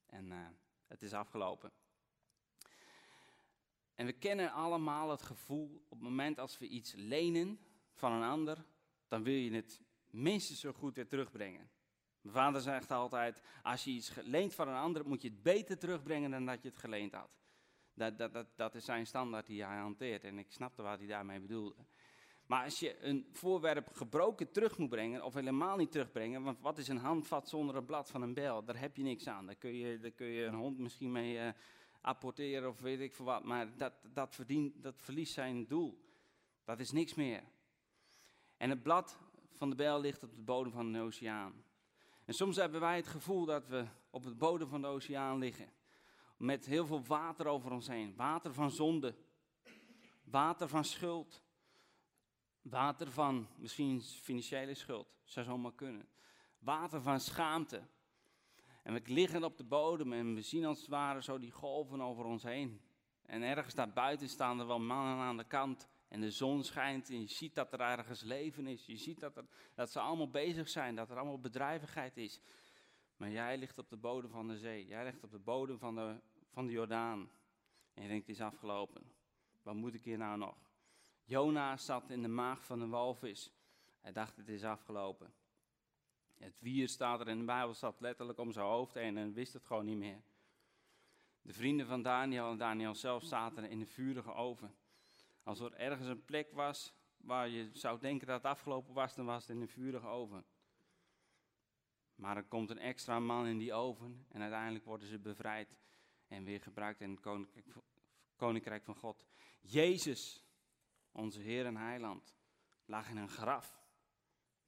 En 0.07 0.27
uh, 0.27 0.47
het 0.87 1.03
is 1.03 1.13
afgelopen. 1.13 1.73
En 3.95 4.07
we 4.07 4.13
kennen 4.13 4.53
allemaal 4.53 5.11
het 5.11 5.23
gevoel 5.23 5.85
op 5.89 5.99
het 5.99 6.09
moment 6.09 6.39
als 6.39 6.59
we 6.59 6.67
iets 6.67 6.93
lenen 6.93 7.59
van 7.93 8.13
een 8.13 8.29
ander, 8.29 8.65
dan 9.09 9.23
wil 9.23 9.35
je 9.35 9.53
het 9.53 9.81
minstens 10.11 10.61
zo 10.61 10.73
goed 10.73 10.95
weer 10.95 11.09
terugbrengen. 11.09 11.71
Mijn 12.21 12.35
vader 12.35 12.61
zegt 12.61 12.91
altijd, 12.91 13.43
als 13.63 13.85
je 13.85 13.91
iets 13.91 14.15
leent 14.15 14.55
van 14.55 14.69
een 14.69 14.77
ander, 14.77 15.07
moet 15.07 15.23
je 15.23 15.29
het 15.29 15.43
beter 15.43 15.79
terugbrengen 15.79 16.31
dan 16.31 16.47
dat 16.47 16.63
je 16.63 16.69
het 16.69 16.79
geleend 16.79 17.13
had. 17.13 17.31
Dat, 17.95 18.19
dat, 18.19 18.33
dat, 18.33 18.57
dat 18.57 18.75
is 18.75 18.85
zijn 18.85 19.07
standaard 19.07 19.47
die 19.47 19.65
hij 19.65 19.79
hanteert 19.79 20.25
en 20.25 20.39
ik 20.39 20.53
snapte 20.53 20.83
wat 20.83 20.99
hij 20.99 21.07
daarmee 21.07 21.41
bedoelde. 21.41 21.77
Maar 22.47 22.65
als 22.65 22.79
je 22.79 23.03
een 23.03 23.27
voorwerp 23.33 23.89
gebroken 23.93 24.53
terug 24.53 24.79
moet 24.79 24.89
brengen, 24.89 25.25
of 25.25 25.35
helemaal 25.35 25.77
niet 25.77 25.93
terugbrengen, 25.93 26.43
want 26.43 26.61
wat 26.61 26.79
is 26.79 26.89
een 26.89 26.97
handvat 26.97 27.49
zonder 27.49 27.77
een 27.77 27.85
blad 27.85 28.11
van 28.11 28.23
een 28.23 28.35
bel? 28.35 28.65
Daar 28.65 28.81
heb 28.81 28.97
je 28.97 29.03
niks 29.03 29.27
aan. 29.27 29.47
Daar 29.47 29.55
kun 29.55 29.75
je, 29.75 29.99
daar 29.99 30.11
kun 30.11 30.27
je 30.27 30.45
een 30.45 30.55
hond 30.55 30.79
misschien 30.79 31.13
mee 31.13 31.37
uh, 31.37 31.49
apporteren 32.01 32.69
of 32.69 32.81
weet 32.81 33.01
ik 33.01 33.15
veel 33.15 33.25
wat. 33.25 33.45
Maar 33.45 33.77
dat, 33.77 33.93
dat, 34.13 34.35
verdient, 34.35 34.83
dat 34.83 34.95
verliest 34.97 35.33
zijn 35.33 35.67
doel. 35.67 36.05
Dat 36.65 36.81
is 36.81 36.91
niks 36.91 37.15
meer. 37.15 37.43
En 38.57 38.71
het 38.71 38.83
blad 38.83 39.19
van 39.53 39.71
de 39.71 39.77
bijl 39.77 40.01
ligt 40.01 40.23
op 40.23 40.35
de 40.35 40.43
bodem 40.43 40.73
van 40.73 40.93
de 40.93 41.01
oceaan. 41.01 41.65
En 42.25 42.35
soms 42.35 42.57
hebben 42.57 42.81
wij 42.81 42.97
het 42.97 43.07
gevoel 43.07 43.45
dat 43.45 43.69
we 43.69 43.87
op 44.11 44.23
de 44.23 44.35
bodem 44.35 44.69
van 44.69 44.81
de 44.81 44.87
oceaan 44.87 45.39
liggen. 45.39 45.73
Met 46.37 46.67
heel 46.67 46.87
veel 46.87 47.05
water 47.05 47.47
over 47.47 47.71
ons 47.71 47.87
heen. 47.87 48.15
Water 48.17 48.55
van 48.55 48.71
zonde. 48.71 49.15
Water 50.25 50.69
van 50.69 50.85
schuld. 50.85 51.44
Water 52.65 53.11
van 53.11 53.49
misschien 53.57 54.03
financiële 54.03 54.75
schuld. 54.75 55.07
Zou 55.25 55.47
zomaar 55.47 55.75
kunnen. 55.75 56.09
Water 56.59 57.03
van 57.03 57.21
schaamte. 57.21 57.83
En 58.83 58.93
we 58.93 59.03
liggen 59.05 59.45
op 59.45 59.57
de 59.57 59.65
bodem 59.65 60.13
en 60.13 60.35
we 60.35 60.43
zien 60.43 60.65
als 60.65 60.79
het 60.79 60.89
ware 60.89 61.23
zo 61.23 61.39
die 61.39 61.51
golven 61.51 62.01
over 62.01 62.25
ons 62.25 62.43
heen. 62.43 62.81
En 63.23 63.43
ergens 63.43 63.75
daar 63.75 63.93
buiten 63.93 64.29
staan 64.29 64.61
er 64.61 64.67
wel 64.67 64.81
mannen 64.81 65.17
aan 65.17 65.37
de 65.37 65.45
kant. 65.45 65.89
En 66.09 66.21
de 66.21 66.31
zon 66.31 66.65
schijnt 66.65 67.11
en 67.11 67.21
je 67.21 67.27
ziet 67.27 67.55
dat 67.55 67.73
er 67.73 67.81
ergens 67.81 68.23
leven 68.23 68.67
is. 68.67 68.87
Je 68.87 68.97
ziet 68.97 69.21
dat, 69.21 69.37
er, 69.37 69.45
dat 69.75 69.91
ze 69.91 70.01
allemaal 70.01 70.31
bezig 70.31 70.69
zijn, 70.69 70.95
dat 70.95 71.11
er 71.11 71.17
allemaal 71.17 71.41
bedrijvigheid 71.41 72.17
is. 72.17 72.41
Maar 73.17 73.31
jij 73.31 73.59
ligt 73.59 73.79
op 73.79 73.89
de 73.89 73.97
bodem 73.97 74.31
van 74.31 74.49
de 74.49 74.59
zee. 74.59 74.87
Jij 74.87 75.05
ligt 75.05 75.25
op 75.25 75.31
de 75.31 75.39
bodem 75.39 75.79
van 75.79 75.95
de, 75.95 76.21
van 76.51 76.67
de 76.67 76.73
Jordaan. 76.73 77.31
En 77.95 78.03
je 78.03 78.09
denkt, 78.09 78.27
het 78.27 78.37
is 78.37 78.43
afgelopen. 78.43 79.03
Wat 79.63 79.75
moet 79.75 79.95
ik 79.95 80.05
hier 80.05 80.19
nou 80.19 80.39
nog? 80.39 80.64
Jona 81.25 81.77
zat 81.77 82.11
in 82.11 82.23
de 82.23 82.29
maag 82.29 82.65
van 82.65 82.81
een 82.81 82.91
walvis. 82.91 83.53
Hij 84.01 84.13
dacht, 84.13 84.37
het 84.37 84.49
is 84.49 84.65
afgelopen. 84.65 85.35
Het 86.35 86.61
wier 86.61 86.89
staat 86.89 87.21
er 87.21 87.29
in 87.29 87.39
de 87.39 87.45
Bijbel, 87.45 87.75
zat 87.75 88.01
letterlijk 88.01 88.39
om 88.39 88.53
zijn 88.53 88.67
hoofd 88.67 88.95
heen 88.95 89.17
en 89.17 89.33
wist 89.33 89.53
het 89.53 89.65
gewoon 89.65 89.85
niet 89.85 89.97
meer. 89.97 90.23
De 91.43 91.53
vrienden 91.53 91.87
van 91.87 92.03
Daniel 92.03 92.51
en 92.51 92.59
Daniel 92.59 92.95
zelf 92.95 93.25
zaten 93.25 93.71
in 93.71 93.79
de 93.79 93.87
vurige 93.87 94.33
oven. 94.33 94.77
Als 95.43 95.61
er 95.61 95.73
ergens 95.75 96.09
een 96.09 96.25
plek 96.25 96.53
was 96.53 96.95
waar 97.17 97.49
je 97.49 97.71
zou 97.73 98.01
denken 98.01 98.27
dat 98.27 98.37
het 98.37 98.51
afgelopen 98.51 98.95
was, 98.95 99.15
dan 99.15 99.25
was 99.25 99.47
het 99.47 99.57
in 99.57 99.63
een 99.63 99.69
vurige 99.69 100.07
oven. 100.07 100.45
Maar 102.15 102.37
er 102.37 102.45
komt 102.45 102.71
een 102.71 102.79
extra 102.79 103.19
man 103.19 103.47
in 103.47 103.59
die 103.59 103.73
oven 103.73 104.27
en 104.29 104.41
uiteindelijk 104.41 104.85
worden 104.85 105.09
ze 105.09 105.19
bevrijd 105.19 105.77
en 106.29 106.45
weer 106.45 106.61
gebruikt 106.61 107.01
in 107.01 107.11
het 107.11 107.21
koninkrijk 108.37 108.85
van 108.85 108.95
God. 108.95 109.25
Jezus, 109.61 110.44
onze 111.15 111.41
Heer 111.41 111.67
en 111.67 111.77
Heiland, 111.77 112.35
lag 112.85 113.09
in 113.09 113.17
een 113.17 113.29
graf. 113.29 113.83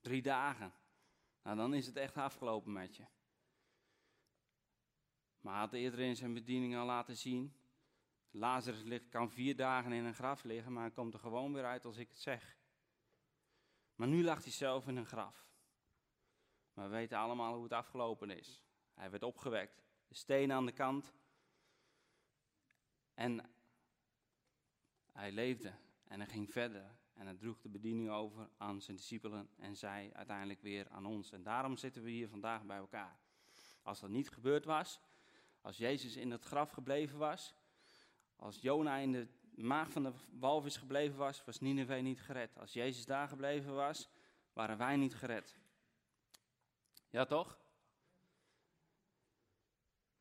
Drie 0.00 0.22
dagen. 0.22 0.72
Nou, 1.42 1.56
dan 1.56 1.74
is 1.74 1.86
het 1.86 1.96
echt 1.96 2.16
afgelopen 2.16 2.72
met 2.72 2.96
je. 2.96 3.06
Maar 5.40 5.52
hij 5.52 5.62
had 5.62 5.72
eerder 5.72 6.00
in 6.00 6.16
zijn 6.16 6.34
bediening 6.34 6.76
al 6.76 6.86
laten 6.86 7.16
zien 7.16 7.56
Lazarus 8.30 9.00
kan 9.08 9.30
vier 9.30 9.56
dagen 9.56 9.92
in 9.92 10.04
een 10.04 10.14
graf 10.14 10.44
liggen, 10.44 10.72
maar 10.72 10.82
hij 10.82 10.92
komt 10.92 11.14
er 11.14 11.20
gewoon 11.20 11.52
weer 11.52 11.64
uit 11.64 11.84
als 11.84 11.96
ik 11.96 12.08
het 12.08 12.18
zeg. 12.18 12.56
Maar 13.94 14.08
nu 14.08 14.24
lag 14.24 14.42
hij 14.42 14.52
zelf 14.52 14.86
in 14.86 14.96
een 14.96 15.06
graf. 15.06 15.50
Maar 16.72 16.84
we 16.84 16.90
weten 16.90 17.18
allemaal 17.18 17.54
hoe 17.54 17.62
het 17.62 17.72
afgelopen 17.72 18.30
is. 18.30 18.64
Hij 18.94 19.10
werd 19.10 19.22
opgewekt, 19.22 19.82
de 20.08 20.14
steen 20.14 20.52
aan 20.52 20.66
de 20.66 20.72
kant. 20.72 21.12
En 23.14 23.50
hij 25.12 25.32
leefde 25.32 25.74
en 26.08 26.20
hij 26.20 26.28
ging 26.28 26.52
verder. 26.52 26.96
En 27.14 27.26
hij 27.26 27.34
droeg 27.34 27.60
de 27.60 27.68
bediening 27.68 28.10
over 28.10 28.48
aan 28.56 28.80
zijn 28.80 28.96
discipelen 28.96 29.48
en 29.56 29.76
zij 29.76 30.10
uiteindelijk 30.12 30.62
weer 30.62 30.88
aan 30.88 31.06
ons. 31.06 31.32
En 31.32 31.42
daarom 31.42 31.76
zitten 31.76 32.02
we 32.02 32.10
hier 32.10 32.28
vandaag 32.28 32.64
bij 32.64 32.76
elkaar. 32.76 33.18
Als 33.82 34.00
dat 34.00 34.10
niet 34.10 34.30
gebeurd 34.30 34.64
was, 34.64 35.00
als 35.60 35.76
Jezus 35.76 36.16
in 36.16 36.30
het 36.30 36.44
graf 36.44 36.70
gebleven 36.70 37.18
was, 37.18 37.54
als 38.36 38.60
Jona 38.60 38.96
in 38.96 39.12
de 39.12 39.28
maag 39.54 39.90
van 39.90 40.02
de 40.02 40.12
walvis 40.30 40.76
gebleven 40.76 41.18
was, 41.18 41.44
was 41.44 41.60
Nineveh 41.60 42.02
niet 42.02 42.20
gered. 42.20 42.58
Als 42.58 42.72
Jezus 42.72 43.04
daar 43.04 43.28
gebleven 43.28 43.74
was, 43.74 44.08
waren 44.52 44.78
wij 44.78 44.96
niet 44.96 45.14
gered. 45.14 45.58
Ja 47.10 47.24
toch? 47.24 47.58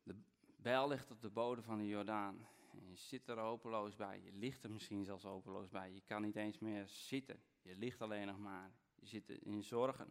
De 0.02 0.14
bijl 0.56 0.88
ligt 0.88 1.10
op 1.10 1.20
de 1.20 1.30
bodem 1.30 1.64
van 1.64 1.78
de 1.78 1.86
Jordaan. 1.86 2.48
Je 2.80 2.96
zit 2.96 3.28
er 3.28 3.38
hopeloos 3.38 3.96
bij. 3.96 4.20
Je 4.20 4.32
ligt 4.32 4.64
er 4.64 4.70
misschien 4.70 5.04
zelfs 5.04 5.22
hopeloos 5.22 5.68
bij. 5.68 5.92
Je 5.92 6.00
kan 6.00 6.22
niet 6.22 6.36
eens 6.36 6.58
meer 6.58 6.88
zitten. 6.88 7.42
Je 7.62 7.76
ligt 7.76 8.02
alleen 8.02 8.26
nog 8.26 8.38
maar. 8.38 8.70
Je 8.94 9.06
zit 9.06 9.28
in 9.28 9.62
zorgen. 9.62 10.08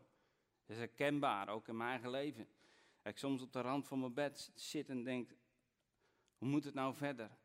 Dat 0.65 0.75
is 0.75 0.77
herkenbaar, 0.77 1.49
ook 1.49 1.67
in 1.67 1.77
mijn 1.77 1.89
eigen 1.89 2.09
leven. 2.09 2.47
Dat 3.01 3.11
ik 3.11 3.17
soms 3.17 3.41
op 3.41 3.51
de 3.51 3.61
rand 3.61 3.87
van 3.87 3.99
mijn 3.99 4.13
bed 4.13 4.51
zit 4.55 4.89
en 4.89 5.03
denk, 5.03 5.35
hoe 6.37 6.47
moet 6.47 6.63
het 6.63 6.73
nou 6.73 6.95
verder? 6.95 7.37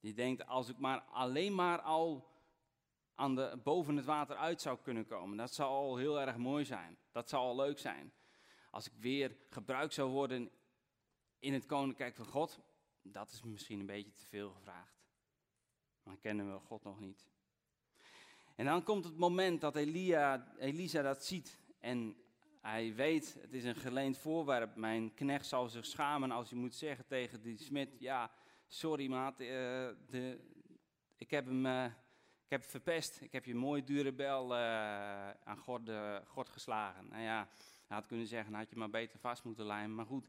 Die 0.00 0.14
denkt, 0.14 0.46
als 0.46 0.68
ik 0.68 0.78
maar 0.78 1.00
alleen 1.00 1.54
maar 1.54 1.80
al 1.80 2.28
aan 3.14 3.34
de, 3.34 3.60
boven 3.62 3.96
het 3.96 4.04
water 4.04 4.36
uit 4.36 4.60
zou 4.60 4.78
kunnen 4.82 5.06
komen, 5.06 5.36
dat 5.36 5.54
zou 5.54 5.70
al 5.70 5.96
heel 5.96 6.20
erg 6.20 6.36
mooi 6.36 6.64
zijn. 6.64 6.98
Dat 7.12 7.28
zou 7.28 7.42
al 7.42 7.56
leuk 7.56 7.78
zijn. 7.78 8.12
Als 8.70 8.86
ik 8.86 8.92
weer 8.98 9.36
gebruikt 9.50 9.94
zou 9.94 10.10
worden 10.10 10.50
in 11.38 11.52
het 11.52 11.66
koninkrijk 11.66 12.14
van 12.14 12.26
God, 12.26 12.60
dat 13.12 13.30
is 13.30 13.42
misschien 13.42 13.80
een 13.80 13.86
beetje 13.86 14.12
te 14.12 14.26
veel 14.26 14.50
gevraagd. 14.50 15.04
Maar 16.02 16.16
kennen 16.16 16.52
we 16.52 16.58
God 16.58 16.82
nog 16.82 17.00
niet. 17.00 17.28
En 18.54 18.64
dan 18.64 18.82
komt 18.82 19.04
het 19.04 19.16
moment 19.16 19.60
dat 19.60 19.76
Elia, 19.76 20.54
Elisa 20.58 21.02
dat 21.02 21.24
ziet 21.24 21.58
en 21.80 22.16
hij 22.60 22.94
weet, 22.94 23.36
het 23.40 23.52
is 23.52 23.64
een 23.64 23.76
geleend 23.76 24.18
voorwerp. 24.18 24.76
Mijn 24.76 25.14
knecht 25.14 25.46
zal 25.46 25.68
zich 25.68 25.86
schamen 25.86 26.30
als 26.30 26.50
hij 26.50 26.58
moet 26.58 26.74
zeggen 26.74 27.06
tegen 27.06 27.42
die 27.42 27.58
smid, 27.58 27.88
ja, 27.98 28.30
sorry 28.66 29.08
maat, 29.08 29.40
uh, 29.40 29.48
de, 30.06 30.38
ik, 31.16 31.30
heb 31.30 31.44
hem, 31.44 31.66
uh, 31.66 31.84
ik 32.44 32.50
heb 32.50 32.64
verpest. 32.64 33.20
Ik 33.20 33.32
heb 33.32 33.44
je 33.44 33.54
mooi 33.54 33.84
dure 33.84 34.12
bel 34.12 34.52
uh, 34.52 34.58
aan 35.30 35.58
God, 35.58 35.90
God, 36.26 36.48
geslagen. 36.48 37.08
Nou 37.08 37.22
ja, 37.22 37.48
hij 37.86 37.96
had 37.96 38.06
kunnen 38.06 38.26
zeggen, 38.26 38.54
had 38.54 38.70
je 38.70 38.76
maar 38.76 38.90
beter 38.90 39.18
vast 39.18 39.44
moeten 39.44 39.66
lijmen. 39.66 39.94
Maar 39.94 40.06
goed, 40.06 40.28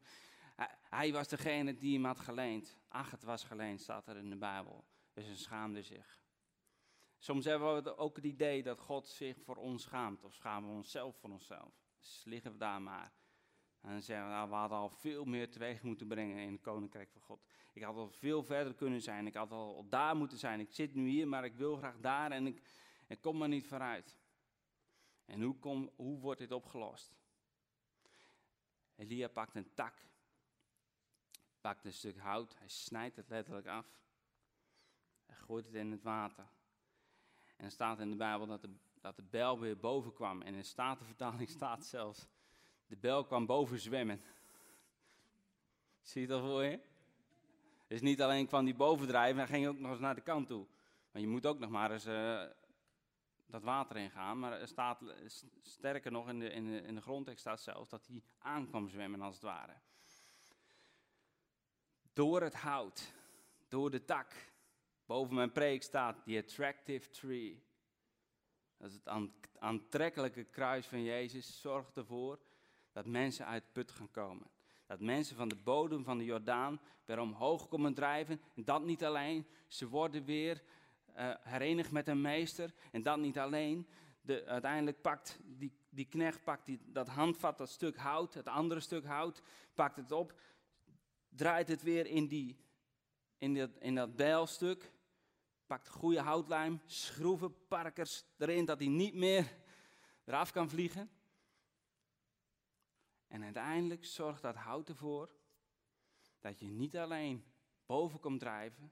hij, 0.89 1.11
was 1.11 1.27
degene 1.27 1.77
die 1.77 1.93
hem 1.93 2.05
had 2.05 2.19
geleend. 2.19 2.77
Ach, 2.87 3.11
het 3.11 3.23
was 3.23 3.43
geleend, 3.43 3.81
staat 3.81 4.07
er 4.07 4.17
in 4.17 4.29
de 4.29 4.37
Bijbel. 4.37 4.85
Dus 5.13 5.25
hij 5.25 5.35
schaamde 5.35 5.81
zich. 5.81 6.19
Soms 7.17 7.45
hebben 7.45 7.83
we 7.83 7.97
ook 7.97 8.15
het 8.15 8.25
idee 8.25 8.63
dat 8.63 8.79
God 8.79 9.07
zich 9.07 9.37
voor 9.41 9.55
ons 9.55 9.83
schaamt. 9.83 10.23
Of 10.23 10.33
schamen 10.33 10.69
we 10.69 10.75
onszelf 10.75 11.15
voor 11.15 11.29
onszelf. 11.29 11.73
Dus 11.99 12.21
liggen 12.25 12.51
we 12.51 12.57
daar 12.57 12.81
maar. 12.81 13.11
En 13.81 13.91
dan 13.91 14.01
zeggen 14.01 14.25
we, 14.25 14.31
nou, 14.31 14.49
we 14.49 14.55
hadden 14.55 14.77
al 14.77 14.89
veel 14.89 15.25
meer 15.25 15.51
teweeg 15.51 15.81
moeten 15.81 16.07
brengen 16.07 16.37
in 16.37 16.51
het 16.51 16.61
koninkrijk 16.61 17.11
van 17.11 17.21
God. 17.21 17.45
Ik 17.73 17.83
had 17.83 17.95
al 17.95 18.09
veel 18.09 18.43
verder 18.43 18.73
kunnen 18.73 19.01
zijn. 19.01 19.27
Ik 19.27 19.33
had 19.33 19.51
al 19.51 19.89
daar 19.89 20.15
moeten 20.15 20.37
zijn. 20.37 20.59
Ik 20.59 20.71
zit 20.71 20.95
nu 20.95 21.07
hier, 21.07 21.27
maar 21.27 21.45
ik 21.45 21.55
wil 21.55 21.77
graag 21.77 21.99
daar 21.99 22.31
en 22.31 22.47
ik, 22.47 22.61
ik 23.07 23.21
kom 23.21 23.37
maar 23.37 23.47
niet 23.47 23.67
vooruit. 23.67 24.17
En 25.25 25.41
hoe, 25.41 25.59
kom, 25.59 25.91
hoe 25.95 26.19
wordt 26.19 26.39
dit 26.39 26.51
opgelost? 26.51 27.15
Elia 28.95 29.27
pakt 29.27 29.55
een 29.55 29.73
tak, 29.73 30.05
pakt 31.67 31.85
een 31.85 31.93
stuk 31.93 32.17
hout, 32.17 32.55
hij 32.57 32.67
snijdt 32.67 33.15
het 33.15 33.29
letterlijk 33.29 33.67
af. 33.67 33.85
Hij 35.25 35.35
gooit 35.35 35.65
het 35.65 35.73
in 35.73 35.91
het 35.91 36.03
water. 36.03 36.47
En 37.57 37.65
er 37.65 37.71
staat 37.71 37.99
in 37.99 38.09
de 38.09 38.15
Bijbel 38.15 38.47
dat 38.47 38.61
de, 38.61 38.69
dat 39.01 39.15
de 39.15 39.23
bel 39.23 39.59
weer 39.59 39.77
boven 39.77 40.13
kwam. 40.13 40.41
En 40.41 40.53
in 40.53 40.59
de 40.59 40.63
Statenvertaling 40.63 41.49
staat 41.57 41.85
zelfs, 41.85 42.27
de 42.85 42.95
bel 42.95 43.25
kwam 43.25 43.45
boven 43.45 43.79
zwemmen. 43.79 44.21
Zie 46.01 46.21
je 46.21 46.27
dat 46.27 46.41
voor 46.41 46.63
je? 46.63 46.79
Dus 47.87 48.01
niet 48.01 48.21
alleen 48.21 48.47
kwam 48.47 48.65
die 48.65 48.75
bovendrijven, 48.75 49.37
hij 49.37 49.47
ging 49.47 49.67
ook 49.67 49.79
nog 49.79 49.91
eens 49.91 49.99
naar 49.99 50.15
de 50.15 50.21
kant 50.21 50.47
toe. 50.47 50.67
Maar 51.11 51.21
je 51.21 51.27
moet 51.27 51.45
ook 51.45 51.59
nog 51.59 51.69
maar 51.69 51.91
eens 51.91 52.07
uh, 52.07 52.43
dat 53.45 53.63
water 53.63 53.97
in 53.97 54.11
gaan. 54.11 54.39
Maar 54.39 54.61
er 54.61 54.67
staat, 54.67 55.03
sterker 55.61 56.11
nog, 56.11 56.29
in 56.29 56.39
de, 56.39 56.49
in, 56.49 56.65
de, 56.65 56.81
in 56.81 56.95
de 56.95 57.01
grondtekst 57.01 57.39
staat 57.39 57.61
zelfs 57.61 57.89
dat 57.89 58.07
hij 58.07 58.23
aankwam 58.37 58.89
zwemmen 58.89 59.21
als 59.21 59.33
het 59.33 59.43
ware. 59.43 59.73
Door 62.17 62.41
het 62.41 62.55
hout, 62.55 63.13
door 63.67 63.91
de 63.91 64.05
tak. 64.05 64.33
Boven 65.05 65.35
mijn 65.35 65.51
preek 65.51 65.83
staat 65.83 66.23
the 66.25 66.37
attractive 66.37 67.09
tree. 67.09 67.63
Dat 68.77 68.89
is 68.89 68.95
het 68.95 69.31
aantrekkelijke 69.59 70.43
kruis 70.43 70.85
van 70.85 71.03
Jezus. 71.03 71.61
Zorgt 71.61 71.97
ervoor 71.97 72.39
dat 72.91 73.05
mensen 73.05 73.45
uit 73.45 73.71
put 73.71 73.91
gaan 73.91 74.11
komen. 74.11 74.47
Dat 74.85 74.99
mensen 74.99 75.35
van 75.35 75.47
de 75.47 75.55
bodem 75.55 76.03
van 76.03 76.17
de 76.17 76.23
Jordaan 76.23 76.81
weer 77.05 77.19
omhoog 77.19 77.67
komen 77.67 77.93
drijven. 77.93 78.41
En 78.55 78.63
dat 78.63 78.83
niet 78.83 79.03
alleen, 79.03 79.47
ze 79.67 79.87
worden 79.87 80.25
weer 80.25 80.63
uh, 81.17 81.33
herenigd 81.39 81.91
met 81.91 82.07
een 82.07 82.21
meester. 82.21 82.73
En 82.91 83.03
dat 83.03 83.17
niet 83.17 83.39
alleen. 83.39 83.87
De, 84.21 84.45
uiteindelijk 84.45 85.01
pakt 85.01 85.39
die, 85.43 85.71
die 85.89 86.05
knecht 86.05 86.43
pakt 86.43 86.65
die, 86.65 86.79
dat 86.85 87.07
handvat, 87.07 87.57
dat 87.57 87.69
stuk 87.69 87.97
hout, 87.97 88.33
het 88.33 88.47
andere 88.47 88.79
stuk 88.79 89.05
hout, 89.05 89.41
pakt 89.73 89.95
het 89.95 90.11
op, 90.11 90.33
draait 91.37 91.67
het 91.67 91.81
weer 91.81 92.05
in, 92.05 92.27
die, 92.27 92.57
in, 93.37 93.53
dat, 93.53 93.69
in 93.79 93.95
dat 93.95 94.15
bijlstuk, 94.15 94.91
pakt 95.65 95.89
goede 95.89 96.21
houtlijm, 96.21 96.81
schroeven, 96.85 97.67
parkers 97.67 98.23
erin, 98.37 98.65
dat 98.65 98.79
hij 98.79 98.87
niet 98.87 99.13
meer 99.13 99.57
eraf 100.25 100.51
kan 100.51 100.69
vliegen. 100.69 101.09
En 103.27 103.43
uiteindelijk 103.43 104.05
zorgt 104.05 104.41
dat 104.41 104.55
hout 104.55 104.89
ervoor 104.89 105.29
dat 106.39 106.59
je 106.59 106.67
niet 106.67 106.97
alleen 106.97 107.45
boven 107.85 108.19
komt 108.19 108.39
drijven, 108.39 108.91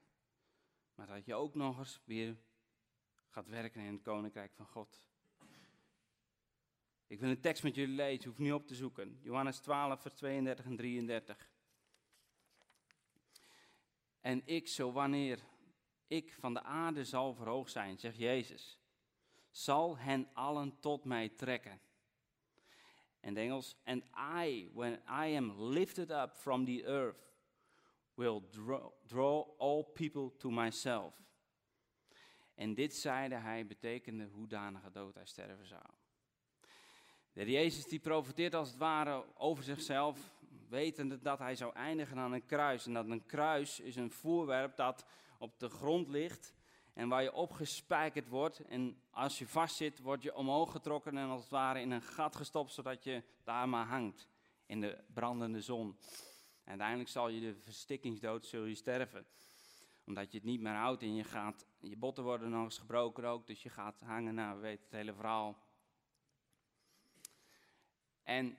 maar 0.95 1.08
dat 1.08 1.25
je 1.25 1.36
ook 1.36 1.55
nog 1.55 1.79
eens 1.79 2.01
weer 2.05 2.38
gaat 3.29 3.47
werken 3.47 3.81
in 3.81 3.93
het 3.93 4.01
koninkrijk 4.01 4.53
van 4.53 4.65
God. 4.65 5.08
Ik 7.08 7.19
wil 7.19 7.29
een 7.29 7.41
tekst 7.41 7.63
met 7.63 7.75
jullie 7.75 7.95
lezen, 7.95 8.25
hoeft 8.27 8.39
niet 8.39 8.53
op 8.53 8.67
te 8.67 8.75
zoeken. 8.75 9.19
Johannes 9.21 9.60
12, 9.60 10.01
vers 10.01 10.13
32 10.13 10.65
en 10.65 10.75
33. 10.75 11.49
En 14.25 14.41
ik, 14.45 14.67
zo 14.67 14.91
wanneer 14.91 15.39
ik 16.07 16.33
van 16.39 16.53
de 16.53 16.63
aarde 16.63 17.03
zal 17.03 17.33
verhoogd 17.33 17.71
zijn, 17.71 17.97
zegt 17.97 18.17
Jezus, 18.17 18.79
zal 19.51 19.97
hen 19.97 20.29
allen 20.33 20.79
tot 20.79 21.03
mij 21.03 21.29
trekken. 21.29 21.81
En 23.19 23.38
Engels, 23.38 23.75
and 23.83 24.03
I, 24.43 24.69
when 24.73 24.93
I 24.93 25.35
am 25.35 25.61
lifted 25.61 26.11
up 26.11 26.31
from 26.33 26.65
the 26.65 26.83
earth, 26.85 27.33
will 28.13 28.41
draw, 28.49 28.91
draw 29.07 29.59
all 29.59 29.83
people 29.83 30.38
to 30.38 30.49
myself. 30.49 31.21
En 32.55 32.73
dit 32.73 32.95
zeide 32.95 33.35
hij, 33.35 33.67
betekende 33.67 34.25
hoedanige 34.25 34.91
dood 34.91 35.15
hij 35.15 35.25
sterven 35.25 35.67
zou. 35.67 35.85
De 37.33 37.51
Jezus 37.51 37.85
die 37.85 37.99
profeteert 37.99 38.53
als 38.53 38.67
het 38.67 38.77
ware 38.77 39.25
over 39.35 39.63
zichzelf, 39.63 40.33
wetende 40.69 41.21
dat 41.21 41.39
hij 41.39 41.56
zou 41.56 41.73
eindigen 41.73 42.17
aan 42.17 42.32
een 42.32 42.45
kruis. 42.45 42.86
En 42.86 42.93
dat 42.93 43.10
een 43.10 43.25
kruis 43.25 43.80
is 43.80 43.95
een 43.95 44.12
voorwerp 44.12 44.75
dat 44.75 45.06
op 45.38 45.60
de 45.60 45.69
grond 45.69 46.08
ligt 46.08 46.54
en 46.93 47.10
waar 47.10 47.23
je 47.23 47.34
opgespijkerd 47.34 48.28
wordt. 48.28 48.60
En 48.60 49.01
als 49.10 49.39
je 49.39 49.47
vastzit, 49.47 49.99
word 49.99 50.23
je 50.23 50.36
omhoog 50.36 50.71
getrokken 50.71 51.17
en 51.17 51.28
als 51.28 51.41
het 51.41 51.49
ware 51.49 51.82
in 51.82 51.91
een 51.91 52.01
gat 52.01 52.36
gestopt, 52.36 52.71
zodat 52.71 53.04
je 53.04 53.23
daar 53.43 53.69
maar 53.69 53.86
hangt 53.86 54.28
in 54.65 54.82
de 54.82 54.97
brandende 55.13 55.62
zon. 55.62 55.97
En 56.63 56.69
uiteindelijk 56.69 57.10
zal 57.10 57.30
je 57.30 57.39
de 57.39 57.56
verstikkingsdood 57.56 58.45
zul 58.45 58.65
je 58.65 58.75
sterven. 58.75 59.25
Omdat 60.06 60.32
je 60.32 60.38
het 60.38 60.47
niet 60.47 60.62
meer 60.62 60.73
houdt 60.73 61.01
en 61.01 61.15
je 61.15 61.23
gaat, 61.23 61.65
je 61.80 61.97
botten 61.97 62.23
worden 62.23 62.49
nog 62.49 62.63
eens 62.63 62.78
gebroken 62.78 63.25
ook, 63.25 63.47
dus 63.47 63.63
je 63.63 63.69
gaat 63.69 63.99
hangen. 63.99 64.36
Nou, 64.36 64.56
we 64.56 64.62
weten 64.62 64.84
het 64.84 64.93
hele 64.93 65.13
verhaal. 65.13 65.58
En 68.23 68.58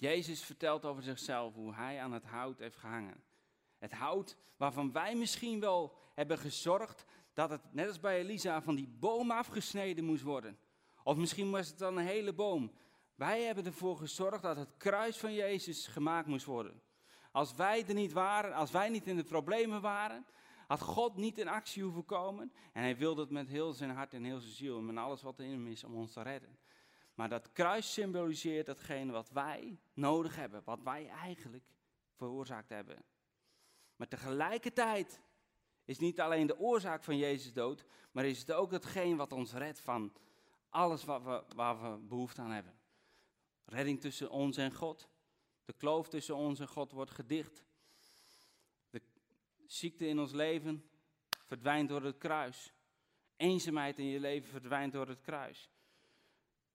Jezus 0.00 0.44
vertelt 0.44 0.84
over 0.84 1.02
zichzelf 1.02 1.54
hoe 1.54 1.74
hij 1.74 2.00
aan 2.00 2.12
het 2.12 2.24
hout 2.24 2.58
heeft 2.58 2.76
gehangen. 2.76 3.22
Het 3.78 3.92
hout 3.92 4.36
waarvan 4.56 4.92
wij 4.92 5.14
misschien 5.14 5.60
wel 5.60 5.96
hebben 6.14 6.38
gezorgd 6.38 7.04
dat 7.32 7.50
het, 7.50 7.60
net 7.70 7.88
als 7.88 8.00
bij 8.00 8.18
Elisa, 8.18 8.62
van 8.62 8.74
die 8.74 8.88
boom 8.88 9.30
afgesneden 9.30 10.04
moest 10.04 10.22
worden. 10.22 10.58
Of 11.04 11.16
misschien 11.16 11.50
was 11.50 11.68
het 11.68 11.78
dan 11.78 11.96
een 11.96 12.06
hele 12.06 12.32
boom. 12.32 12.72
Wij 13.14 13.42
hebben 13.42 13.64
ervoor 13.64 13.96
gezorgd 13.96 14.42
dat 14.42 14.56
het 14.56 14.76
kruis 14.76 15.16
van 15.16 15.34
Jezus 15.34 15.86
gemaakt 15.86 16.26
moest 16.26 16.44
worden. 16.44 16.82
Als 17.32 17.54
wij 17.54 17.84
er 17.86 17.94
niet 17.94 18.12
waren, 18.12 18.54
als 18.54 18.70
wij 18.70 18.88
niet 18.88 19.06
in 19.06 19.16
de 19.16 19.24
problemen 19.24 19.80
waren, 19.80 20.26
had 20.66 20.80
God 20.80 21.16
niet 21.16 21.38
in 21.38 21.48
actie 21.48 21.82
hoeven 21.82 22.04
komen. 22.04 22.52
En 22.72 22.82
hij 22.82 22.96
wilde 22.96 23.20
het 23.20 23.30
met 23.30 23.48
heel 23.48 23.72
zijn 23.72 23.90
hart 23.90 24.14
en 24.14 24.24
heel 24.24 24.40
zijn 24.40 24.54
ziel 24.54 24.78
en 24.78 24.86
met 24.86 24.96
alles 24.96 25.22
wat 25.22 25.40
in 25.40 25.50
hem 25.50 25.66
is 25.66 25.84
om 25.84 25.94
ons 25.94 26.12
te 26.12 26.22
redden. 26.22 26.58
Maar 27.18 27.28
dat 27.28 27.52
kruis 27.52 27.92
symboliseert 27.92 28.66
datgene 28.66 29.12
wat 29.12 29.30
wij 29.30 29.78
nodig 29.92 30.36
hebben, 30.36 30.62
wat 30.64 30.82
wij 30.82 31.08
eigenlijk 31.08 31.64
veroorzaakt 32.14 32.68
hebben. 32.68 33.04
Maar 33.96 34.08
tegelijkertijd 34.08 35.20
is 35.84 35.98
niet 35.98 36.20
alleen 36.20 36.46
de 36.46 36.58
oorzaak 36.58 37.04
van 37.04 37.16
Jezus 37.16 37.52
dood, 37.52 37.84
maar 38.12 38.24
is 38.24 38.38
het 38.38 38.52
ook 38.52 38.70
hetgeen 38.70 39.16
wat 39.16 39.32
ons 39.32 39.52
redt 39.52 39.80
van 39.80 40.12
alles 40.68 41.04
wat 41.04 41.22
we, 41.22 41.44
waar 41.54 41.82
we 41.82 41.98
behoefte 41.98 42.40
aan 42.40 42.50
hebben. 42.50 42.78
Redding 43.64 44.00
tussen 44.00 44.30
ons 44.30 44.56
en 44.56 44.74
God. 44.74 45.08
De 45.64 45.72
kloof 45.72 46.08
tussen 46.08 46.36
ons 46.36 46.60
en 46.60 46.68
God 46.68 46.92
wordt 46.92 47.10
gedicht. 47.10 47.64
De 48.90 49.02
ziekte 49.66 50.06
in 50.06 50.18
ons 50.18 50.32
leven 50.32 50.90
verdwijnt 51.44 51.88
door 51.88 52.02
het 52.02 52.18
kruis. 52.18 52.72
Eenzaamheid 53.36 53.98
in 53.98 54.06
je 54.06 54.20
leven 54.20 54.50
verdwijnt 54.50 54.92
door 54.92 55.08
het 55.08 55.20
kruis. 55.20 55.70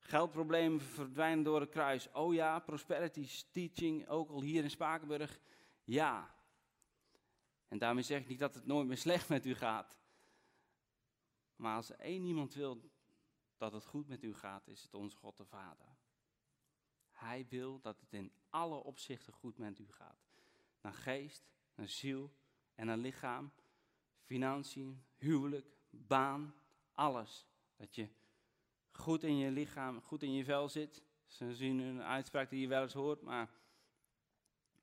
Geldproblemen 0.06 0.82
verdwijnen 0.82 1.44
door 1.44 1.60
het 1.60 1.70
kruis. 1.70 2.12
Oh 2.12 2.34
ja, 2.34 2.60
prosperity 2.60 3.30
teaching, 3.52 4.08
ook 4.08 4.30
al 4.30 4.42
hier 4.42 4.64
in 4.64 4.70
Spakenburg. 4.70 5.40
Ja. 5.84 6.36
En 7.68 7.78
daarmee 7.78 8.04
zeg 8.04 8.22
ik 8.22 8.28
niet 8.28 8.40
dat 8.40 8.56
het 8.56 8.66
nooit 8.66 8.88
meer 8.88 8.98
slecht 9.08 9.30
met 9.30 9.46
u 9.46 9.56
gaat. 9.56 10.00
Maar 11.56 11.76
als 11.76 11.96
één 11.96 12.24
iemand 12.24 12.54
wil 12.54 12.92
dat 13.58 13.74
het 13.74 13.86
goed 13.86 14.08
met 14.08 14.24
u 14.24 14.34
gaat, 14.34 14.68
is 14.68 14.84
het 14.84 14.94
onze 14.94 15.18
God 15.18 15.38
de 15.38 15.46
Vader. 15.46 15.98
Hij 17.12 17.46
wil 17.50 17.80
dat 17.80 18.00
het 18.00 18.14
in 18.14 18.32
alle 18.50 18.76
opzichten 18.76 19.34
goed 19.34 19.58
met 19.58 19.80
u 19.80 19.92
gaat. 19.92 20.30
Naar 20.82 20.94
geest, 20.94 21.44
naar 21.76 21.88
ziel 21.88 22.34
en 22.76 22.86
naar 22.86 22.98
lichaam, 22.98 23.52
financiën, 24.24 25.04
huwelijk, 25.16 25.68
baan, 25.90 26.56
alles. 26.94 27.48
Dat 27.76 27.96
je 27.96 28.10
goed 28.94 29.24
in 29.24 29.38
je 29.38 29.52
lichaam, 29.52 30.02
goed 30.02 30.24
in 30.24 30.34
je 30.34 30.44
vel 30.44 30.70
zit. 30.70 31.04
Ze 31.26 31.56
zien 31.56 31.80
een 31.80 32.02
uitspraak 32.02 32.50
die 32.50 32.62
je 32.62 32.68
wel 32.68 32.82
eens 32.82 32.94
hoort, 32.94 33.22
maar 33.22 33.50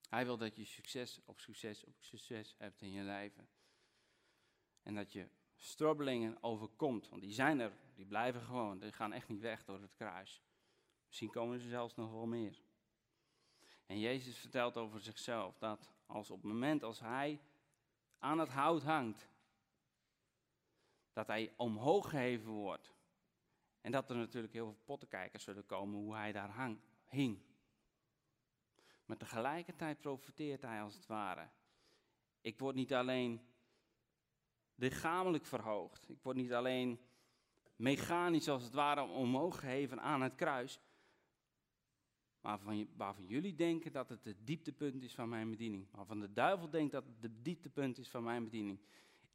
hij 0.09 0.25
wil 0.25 0.37
dat 0.37 0.57
je 0.57 0.65
succes 0.65 1.21
op 1.25 1.41
succes 1.41 1.85
op 1.85 1.95
succes 1.99 2.55
hebt 2.59 2.83
in 2.83 2.91
je 2.91 3.03
leven. 3.03 3.49
En 4.83 4.95
dat 4.95 5.13
je 5.13 5.29
strubbelingen 5.57 6.43
overkomt, 6.43 7.09
want 7.09 7.23
die 7.23 7.33
zijn 7.33 7.61
er, 7.61 7.73
die 7.95 8.07
blijven 8.07 8.41
gewoon, 8.41 8.79
die 8.79 8.93
gaan 8.93 9.13
echt 9.13 9.29
niet 9.29 9.41
weg 9.41 9.65
door 9.65 9.81
het 9.81 9.95
kruis. 9.95 10.43
Misschien 11.07 11.31
komen 11.31 11.61
ze 11.61 11.69
zelfs 11.69 11.95
nog 11.95 12.11
wel 12.11 12.27
meer. 12.27 12.63
En 13.87 13.99
Jezus 13.99 14.39
vertelt 14.39 14.77
over 14.77 15.01
zichzelf 15.01 15.59
dat 15.59 15.93
als 16.07 16.31
op 16.31 16.43
het 16.43 16.53
moment 16.53 16.83
als 16.83 17.01
hij 17.01 17.41
aan 18.19 18.39
het 18.39 18.49
hout 18.49 18.83
hangt, 18.83 19.29
dat 21.13 21.27
hij 21.27 21.53
omhoog 21.57 22.11
geheven 22.11 22.51
wordt. 22.51 22.95
En 23.81 23.93
dat 23.93 24.11
er 24.11 24.17
natuurlijk 24.17 24.53
heel 24.53 24.73
veel 24.73 24.83
pottenkijkers 24.85 25.45
zullen 25.45 25.67
komen 25.67 25.99
hoe 25.99 26.15
hij 26.15 26.33
daar 26.33 26.51
hang, 26.51 26.81
hing. 27.07 27.43
Maar 29.05 29.17
tegelijkertijd 29.17 30.01
profiteert 30.01 30.63
hij 30.63 30.83
als 30.83 30.95
het 30.95 31.07
ware. 31.07 31.49
Ik 32.41 32.59
word 32.59 32.75
niet 32.75 32.95
alleen 32.95 33.41
lichamelijk 34.75 35.47
verhoogd. 35.47 36.09
Ik 36.09 36.23
word 36.23 36.37
niet 36.37 36.53
alleen 36.53 37.01
mechanisch 37.77 38.49
als 38.49 38.63
het 38.63 38.73
ware 38.73 39.03
omhoog 39.03 39.61
geheven 39.61 40.01
aan 40.01 40.23
het 40.23 40.35
kruis. 40.35 40.81
Maar 42.41 42.57
waarvan, 42.57 42.89
waarvan 42.97 43.27
jullie 43.27 43.55
denken 43.55 43.93
dat 43.93 44.09
het 44.09 44.25
het 44.25 44.47
dieptepunt 44.47 45.03
is 45.03 45.15
van 45.15 45.29
mijn 45.29 45.51
bediening. 45.51 45.89
Waarvan 45.91 46.21
de 46.21 46.33
duivel 46.33 46.71
denkt 46.71 46.93
dat 46.93 47.05
het 47.05 47.23
het 47.23 47.45
dieptepunt 47.45 47.99
is 47.99 48.09
van 48.09 48.23
mijn 48.23 48.45
bediening. 48.45 48.81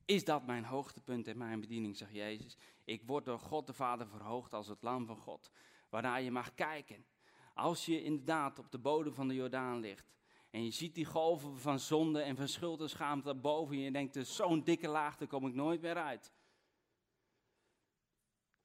Is 0.06 0.26
dat 0.26 0.46
mijn 0.46 0.66
hoogtepunt 0.66 1.28
in 1.28 1.38
mijn 1.38 1.60
bediening, 1.60 1.98
zegt 1.98 2.12
Jezus. 2.12 2.58
Ik 2.84 3.04
word 3.06 3.26
door 3.26 3.40
God 3.40 3.68
de 3.68 3.74
Vader 3.74 4.08
verhoogd 4.08 4.54
als 4.54 4.68
het 4.68 4.82
lam 4.82 5.06
van 5.06 5.18
God. 5.18 5.52
Waarnaar 5.90 6.22
je 6.22 6.32
mag 6.32 6.54
kijken. 6.54 7.06
Als 7.54 7.86
je 7.86 8.04
inderdaad 8.04 8.60
op 8.60 8.72
de 8.72 8.78
bodem 8.78 9.14
van 9.14 9.28
de 9.28 9.34
Jordaan 9.34 9.80
ligt. 9.80 10.14
En 10.50 10.64
je 10.64 10.72
ziet 10.72 10.96
die 10.96 11.06
golven 11.06 11.60
van 11.60 11.80
zonde 11.80 12.22
en 12.22 12.36
van 12.36 12.48
schuld 12.48 12.82
en 12.82 12.90
schaamte 12.90 13.26
daarboven. 13.26 13.76
En 13.76 13.82
je 13.82 13.92
denkt, 13.92 14.16
er 14.16 14.26
zo'n 14.26 14.64
dikke 14.64 14.88
laag, 14.88 15.18
daar 15.18 15.28
kom 15.28 15.48
ik 15.48 15.54
nooit 15.54 15.82
meer 15.82 15.98
uit. 15.98 16.34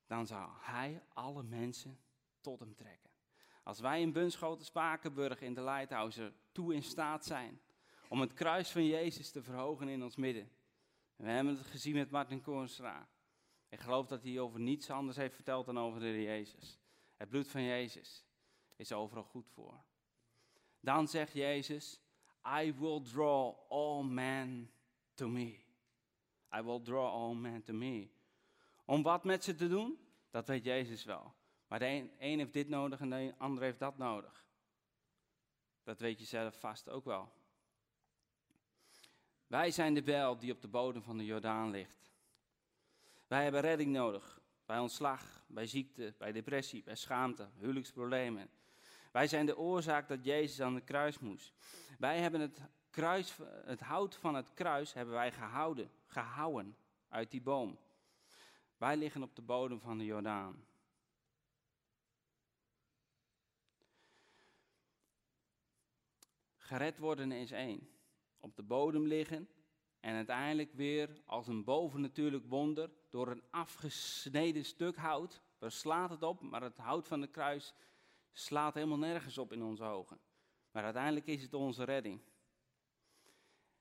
Dan 0.07 0.27
zou 0.27 0.51
hij 0.61 1.03
alle 1.09 1.43
mensen 1.43 1.99
tot 2.41 2.61
hem 2.61 2.75
trekken. 2.75 3.11
Als 3.63 3.81
wij 3.81 4.01
in 4.01 4.13
Bunschoten 4.13 4.65
Spakenburg 4.65 5.41
in 5.41 5.55
de 5.55 5.63
Lighthouse 5.63 6.33
toe 6.53 6.75
in 6.75 6.83
staat 6.83 7.25
zijn 7.25 7.61
om 8.09 8.21
het 8.21 8.33
kruis 8.33 8.71
van 8.71 8.85
Jezus 8.85 9.31
te 9.31 9.43
verhogen 9.43 9.89
in 9.89 10.03
ons 10.03 10.17
midden. 10.17 10.51
We 11.21 11.31
hebben 11.31 11.57
het 11.57 11.67
gezien 11.67 11.95
met 11.95 12.11
Martin 12.11 12.41
Koornstra. 12.41 13.09
Ik 13.69 13.81
geloof 13.81 14.07
dat 14.07 14.23
hij 14.23 14.39
over 14.39 14.61
niets 14.61 14.91
anders 14.91 15.17
heeft 15.17 15.35
verteld 15.35 15.67
dan 15.67 15.79
over 15.79 16.01
de 16.01 16.23
Jezus. 16.23 16.79
Het 17.17 17.29
bloed 17.29 17.49
van 17.49 17.63
Jezus 17.63 18.25
is 18.77 18.93
overal 18.93 19.25
goed 19.25 19.49
voor. 19.49 19.85
Dan 20.81 21.09
zegt 21.09 21.33
Jezus, 21.33 22.01
I 22.63 22.75
will 22.75 23.03
draw 23.03 23.55
all 23.69 24.03
men 24.03 24.73
to 25.15 25.29
me. 25.29 25.59
I 26.57 26.63
will 26.63 26.81
draw 26.83 27.07
all 27.07 27.35
men 27.35 27.63
to 27.63 27.73
me. 27.73 28.11
Om 28.85 29.03
wat 29.03 29.25
met 29.25 29.45
ze 29.45 29.55
te 29.55 29.69
doen? 29.69 29.99
Dat 30.31 30.47
weet 30.47 30.65
Jezus 30.65 31.05
wel. 31.05 31.35
Maar 31.67 31.79
de 31.79 31.87
een, 31.87 32.13
een 32.19 32.39
heeft 32.39 32.53
dit 32.53 32.69
nodig 32.69 33.01
en 33.01 33.11
de 33.11 33.35
ander 33.39 33.63
heeft 33.63 33.79
dat 33.79 33.99
nodig. 33.99 34.47
Dat 35.83 36.01
weet 36.01 36.19
je 36.19 36.25
zelf 36.25 36.61
vast 36.61 36.89
ook 36.89 37.05
wel. 37.05 37.33
Wij 39.51 39.71
zijn 39.71 39.95
de 39.95 40.03
bijl 40.03 40.39
die 40.39 40.53
op 40.53 40.61
de 40.61 40.69
bodem 40.69 41.03
van 41.03 41.19
de 41.19 41.25
Jordaan 41.25 41.71
ligt. 41.71 42.13
Wij 43.27 43.43
hebben 43.43 43.61
redding 43.61 43.93
nodig. 43.93 44.41
Bij 44.67 44.79
ontslag, 44.79 45.45
bij 45.47 45.67
ziekte, 45.67 46.15
bij 46.19 46.33
depressie, 46.33 46.83
bij 46.83 46.95
schaamte, 46.95 47.49
huwelijksproblemen. 47.59 48.51
Wij 49.13 49.27
zijn 49.27 49.47
de 49.47 49.57
oorzaak 49.57 50.09
dat 50.09 50.25
Jezus 50.25 50.61
aan 50.61 50.75
het 50.75 50.85
kruis 50.85 51.19
moest. 51.19 51.53
Wij 51.99 52.19
hebben 52.19 52.41
het, 52.41 52.61
kruis, 52.91 53.37
het 53.65 53.81
hout 53.81 54.17
van 54.17 54.35
het 54.35 54.55
kruis 54.55 54.93
hebben 54.93 55.15
wij 55.15 55.33
gehouden, 55.33 55.91
gehouden 56.07 56.77
uit 57.09 57.31
die 57.31 57.43
boom. 57.43 57.79
Wij 58.77 58.97
liggen 58.97 59.23
op 59.23 59.37
de 59.37 59.43
bodem 59.43 59.81
van 59.81 59.99
de 59.99 60.05
Jordaan. 60.05 60.65
Gered 66.57 66.99
worden 66.99 67.33
is 67.33 67.51
één. 67.51 68.00
Op 68.41 68.57
de 68.57 68.63
bodem 68.63 69.07
liggen 69.07 69.49
en 70.01 70.15
uiteindelijk 70.15 70.73
weer 70.73 71.23
als 71.25 71.47
een 71.47 71.65
bovennatuurlijk 71.65 72.45
wonder 72.47 72.91
door 73.11 73.29
een 73.29 73.43
afgesneden 73.51 74.65
stuk 74.65 74.97
hout. 74.97 75.43
Waar 75.59 75.73
slaat 75.73 76.11
het 76.11 76.23
op, 76.23 76.41
maar 76.41 76.63
het 76.63 76.77
hout 76.77 77.09
van 77.09 77.21
de 77.21 77.27
kruis 77.27 77.75
slaat 78.33 78.75
helemaal 78.75 78.99
nergens 78.99 79.39
op 79.39 79.53
in 79.53 79.63
onze 79.63 79.85
ogen. 79.85 80.21
Maar 80.73 80.85
uiteindelijk 80.85 81.27
is 81.27 81.43
het 81.43 81.55
onze 81.55 81.85
redding. 81.85 82.21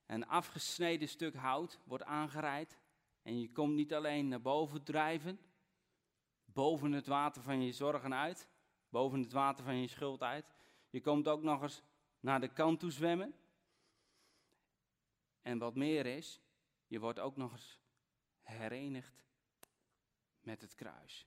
Een 0.06 0.26
afgesneden 0.26 1.08
stuk 1.08 1.34
hout 1.34 1.78
wordt 1.84 2.04
aangereid 2.04 2.78
en 3.22 3.40
je 3.40 3.52
komt 3.52 3.74
niet 3.74 3.94
alleen 3.94 4.28
naar 4.28 4.40
boven 4.40 4.82
drijven, 4.82 5.40
boven 6.44 6.92
het 6.92 7.06
water 7.06 7.42
van 7.42 7.62
je 7.62 7.72
zorgen 7.72 8.14
uit, 8.14 8.48
boven 8.88 9.20
het 9.20 9.32
water 9.32 9.64
van 9.64 9.80
je 9.80 9.86
schuld 9.86 10.22
uit. 10.22 10.54
Je 10.90 11.00
komt 11.00 11.28
ook 11.28 11.42
nog 11.42 11.62
eens 11.62 11.82
naar 12.20 12.40
de 12.40 12.52
kant 12.52 12.80
toe 12.80 12.90
zwemmen. 12.90 13.34
En 15.42 15.58
wat 15.58 15.74
meer 15.74 16.06
is, 16.06 16.40
je 16.86 17.00
wordt 17.00 17.18
ook 17.18 17.36
nog 17.36 17.52
eens 17.52 17.80
herenigd 18.42 19.24
met 20.40 20.60
het 20.60 20.74
kruis. 20.74 21.26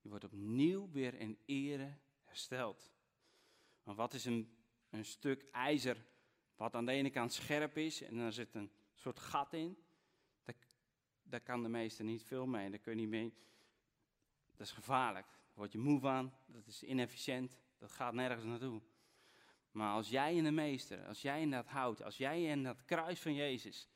Je 0.00 0.08
wordt 0.08 0.24
opnieuw 0.24 0.90
weer 0.90 1.14
in 1.14 1.38
ere 1.44 1.94
hersteld. 2.24 2.92
Maar 3.82 3.94
wat 3.94 4.14
is 4.14 4.24
een, 4.24 4.56
een 4.90 5.04
stuk 5.04 5.42
ijzer 5.50 6.06
wat 6.56 6.74
aan 6.74 6.86
de 6.86 6.92
ene 6.92 7.10
kant 7.10 7.32
scherp 7.32 7.76
is 7.76 8.02
en 8.02 8.16
er 8.16 8.32
zit 8.32 8.54
een 8.54 8.70
soort 8.94 9.18
gat 9.18 9.52
in? 9.52 9.78
Daar, 10.44 10.54
daar 11.22 11.40
kan 11.40 11.62
de 11.62 11.68
meester 11.68 12.04
niet 12.04 12.22
veel 12.22 12.46
mee. 12.46 12.70
Daar 12.70 12.78
kun 12.78 12.92
je 12.92 12.98
niet 12.98 13.08
mee. 13.08 13.34
Dat 14.50 14.66
is 14.66 14.72
gevaarlijk. 14.72 15.26
Daar 15.26 15.54
word 15.54 15.72
je 15.72 15.78
moe 15.78 16.00
van. 16.00 16.32
Dat 16.46 16.66
is 16.66 16.82
inefficiënt. 16.82 17.58
Dat 17.78 17.92
gaat 17.92 18.14
nergens 18.14 18.44
naartoe. 18.44 18.82
Maar 19.70 19.92
als 19.92 20.08
jij 20.08 20.34
in 20.34 20.44
de 20.44 20.50
meester, 20.50 21.06
als 21.06 21.22
jij 21.22 21.40
in 21.40 21.50
dat 21.50 21.66
hout, 21.66 22.02
als 22.02 22.16
jij 22.16 22.44
in 22.44 22.62
dat 22.62 22.84
kruis 22.84 23.20
van 23.20 23.34
Jezus 23.34 23.88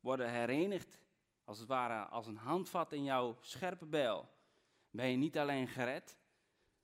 worden 0.00 0.30
herenigd, 0.30 0.98
als 1.44 1.58
het 1.58 1.68
ware 1.68 2.04
als 2.04 2.26
een 2.26 2.36
handvat 2.36 2.92
in 2.92 3.04
jouw 3.04 3.36
scherpe 3.40 3.86
bijl, 3.86 4.28
ben 4.90 5.08
je 5.08 5.16
niet 5.16 5.38
alleen 5.38 5.68
gered, 5.68 6.18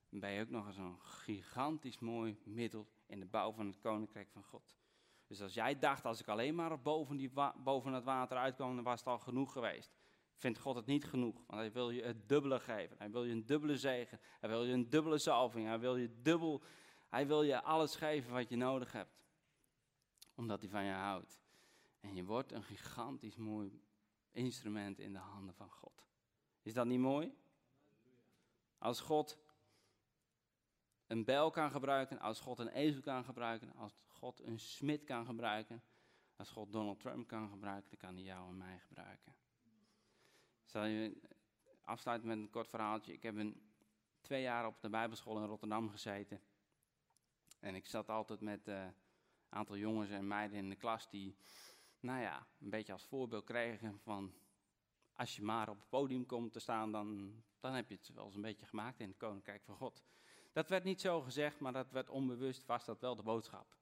ben 0.09 0.31
je 0.31 0.41
ook 0.41 0.49
nog 0.49 0.67
eens 0.67 0.77
een 0.77 0.99
gigantisch 1.01 1.99
mooi 1.99 2.37
middel 2.43 2.87
in 3.05 3.19
de 3.19 3.25
bouw 3.25 3.51
van 3.51 3.65
het 3.65 3.79
koninkrijk 3.79 4.29
van 4.29 4.43
God. 4.43 4.75
Dus 5.27 5.41
als 5.41 5.53
jij 5.53 5.79
dacht, 5.79 6.05
als 6.05 6.19
ik 6.19 6.27
alleen 6.27 6.55
maar 6.55 6.81
boven, 6.81 7.17
die 7.17 7.31
boven 7.63 7.93
het 7.93 8.03
water 8.03 8.37
uitkwam, 8.37 8.75
dan 8.75 8.83
was 8.83 8.99
het 8.99 9.07
al 9.07 9.19
genoeg 9.19 9.51
geweest. 9.51 9.91
Vindt 10.35 10.59
God 10.59 10.75
het 10.75 10.85
niet 10.85 11.05
genoeg, 11.05 11.35
want 11.35 11.59
hij 11.59 11.71
wil 11.71 11.89
je 11.89 12.03
het 12.03 12.29
dubbele 12.29 12.59
geven. 12.59 12.97
Hij 12.97 13.11
wil 13.11 13.23
je 13.23 13.31
een 13.31 13.45
dubbele 13.45 13.77
zegen. 13.77 14.19
Hij 14.39 14.49
wil 14.49 14.63
je 14.63 14.73
een 14.73 14.89
dubbele 14.89 15.17
zalving. 15.17 15.67
Hij 15.67 15.79
wil 15.79 15.95
je 15.95 16.21
dubbel, 16.21 16.63
hij 17.07 17.27
wil 17.27 17.43
je 17.43 17.61
alles 17.61 17.95
geven 17.95 18.33
wat 18.33 18.49
je 18.49 18.55
nodig 18.55 18.91
hebt. 18.91 19.23
Omdat 20.35 20.61
hij 20.61 20.69
van 20.69 20.83
je 20.83 20.91
houdt. 20.91 21.41
En 21.99 22.15
je 22.15 22.23
wordt 22.23 22.51
een 22.51 22.63
gigantisch 22.63 23.35
mooi 23.35 23.81
instrument 24.31 24.99
in 24.99 25.13
de 25.13 25.19
handen 25.19 25.55
van 25.55 25.69
God. 25.69 26.07
Is 26.61 26.73
dat 26.73 26.85
niet 26.85 26.99
mooi? 26.99 27.37
Als 28.77 28.99
God 28.99 29.37
een 31.07 31.23
bijl 31.23 31.51
kan 31.51 31.71
gebruiken, 31.71 32.19
als 32.19 32.39
God 32.39 32.59
een 32.59 32.67
ezel 32.67 33.01
kan 33.01 33.23
gebruiken, 33.23 33.73
als 33.75 33.93
God 34.07 34.39
een 34.43 34.59
smid 34.59 35.03
kan 35.03 35.25
gebruiken, 35.25 35.83
als 36.35 36.49
God 36.49 36.71
Donald 36.71 36.99
Trump 36.99 37.27
kan 37.27 37.49
gebruiken, 37.49 37.89
dan 37.89 37.99
kan 37.99 38.15
hij 38.15 38.23
jou 38.23 38.49
en 38.49 38.57
mij 38.57 38.79
gebruiken. 38.79 39.35
Zal 40.65 40.85
je 40.85 41.21
afsluiten 41.81 42.27
met 42.27 42.37
een 42.37 42.49
kort 42.49 42.67
verhaaltje? 42.67 43.13
Ik 43.13 43.23
heb 43.23 43.35
een, 43.35 43.61
twee 44.21 44.41
jaar 44.41 44.65
op 44.65 44.81
de 44.81 44.89
Bijbelschool 44.89 45.37
in 45.37 45.47
Rotterdam 45.47 45.89
gezeten. 45.89 46.41
En 47.65 47.75
ik 47.75 47.85
zat 47.85 48.09
altijd 48.09 48.41
met 48.41 48.67
een 48.67 48.93
aantal 49.49 49.77
jongens 49.77 50.09
en 50.09 50.27
meiden 50.27 50.57
in 50.57 50.69
de 50.69 50.75
klas 50.75 51.09
die, 51.09 51.35
nou 51.99 52.21
ja, 52.21 52.47
een 52.59 52.69
beetje 52.69 52.93
als 52.93 53.05
voorbeeld 53.05 53.43
kregen 53.43 53.99
van, 53.99 54.33
als 55.13 55.35
je 55.35 55.41
maar 55.41 55.69
op 55.69 55.79
het 55.79 55.89
podium 55.89 56.25
komt 56.25 56.53
te 56.53 56.59
staan, 56.59 56.91
dan, 56.91 57.33
dan 57.59 57.73
heb 57.73 57.89
je 57.89 57.95
het 57.95 58.11
wel 58.13 58.25
eens 58.25 58.35
een 58.35 58.41
beetje 58.41 58.65
gemaakt 58.65 58.99
in 58.99 59.07
het 59.07 59.17
Koninkrijk 59.17 59.63
van 59.63 59.75
God. 59.75 60.03
Dat 60.53 60.69
werd 60.69 60.83
niet 60.83 61.01
zo 61.01 61.21
gezegd, 61.21 61.59
maar 61.59 61.73
dat 61.73 61.91
werd 61.91 62.09
onbewust, 62.09 62.65
was 62.65 62.85
dat 62.85 63.01
wel 63.01 63.15
de 63.15 63.23
boodschap. 63.23 63.77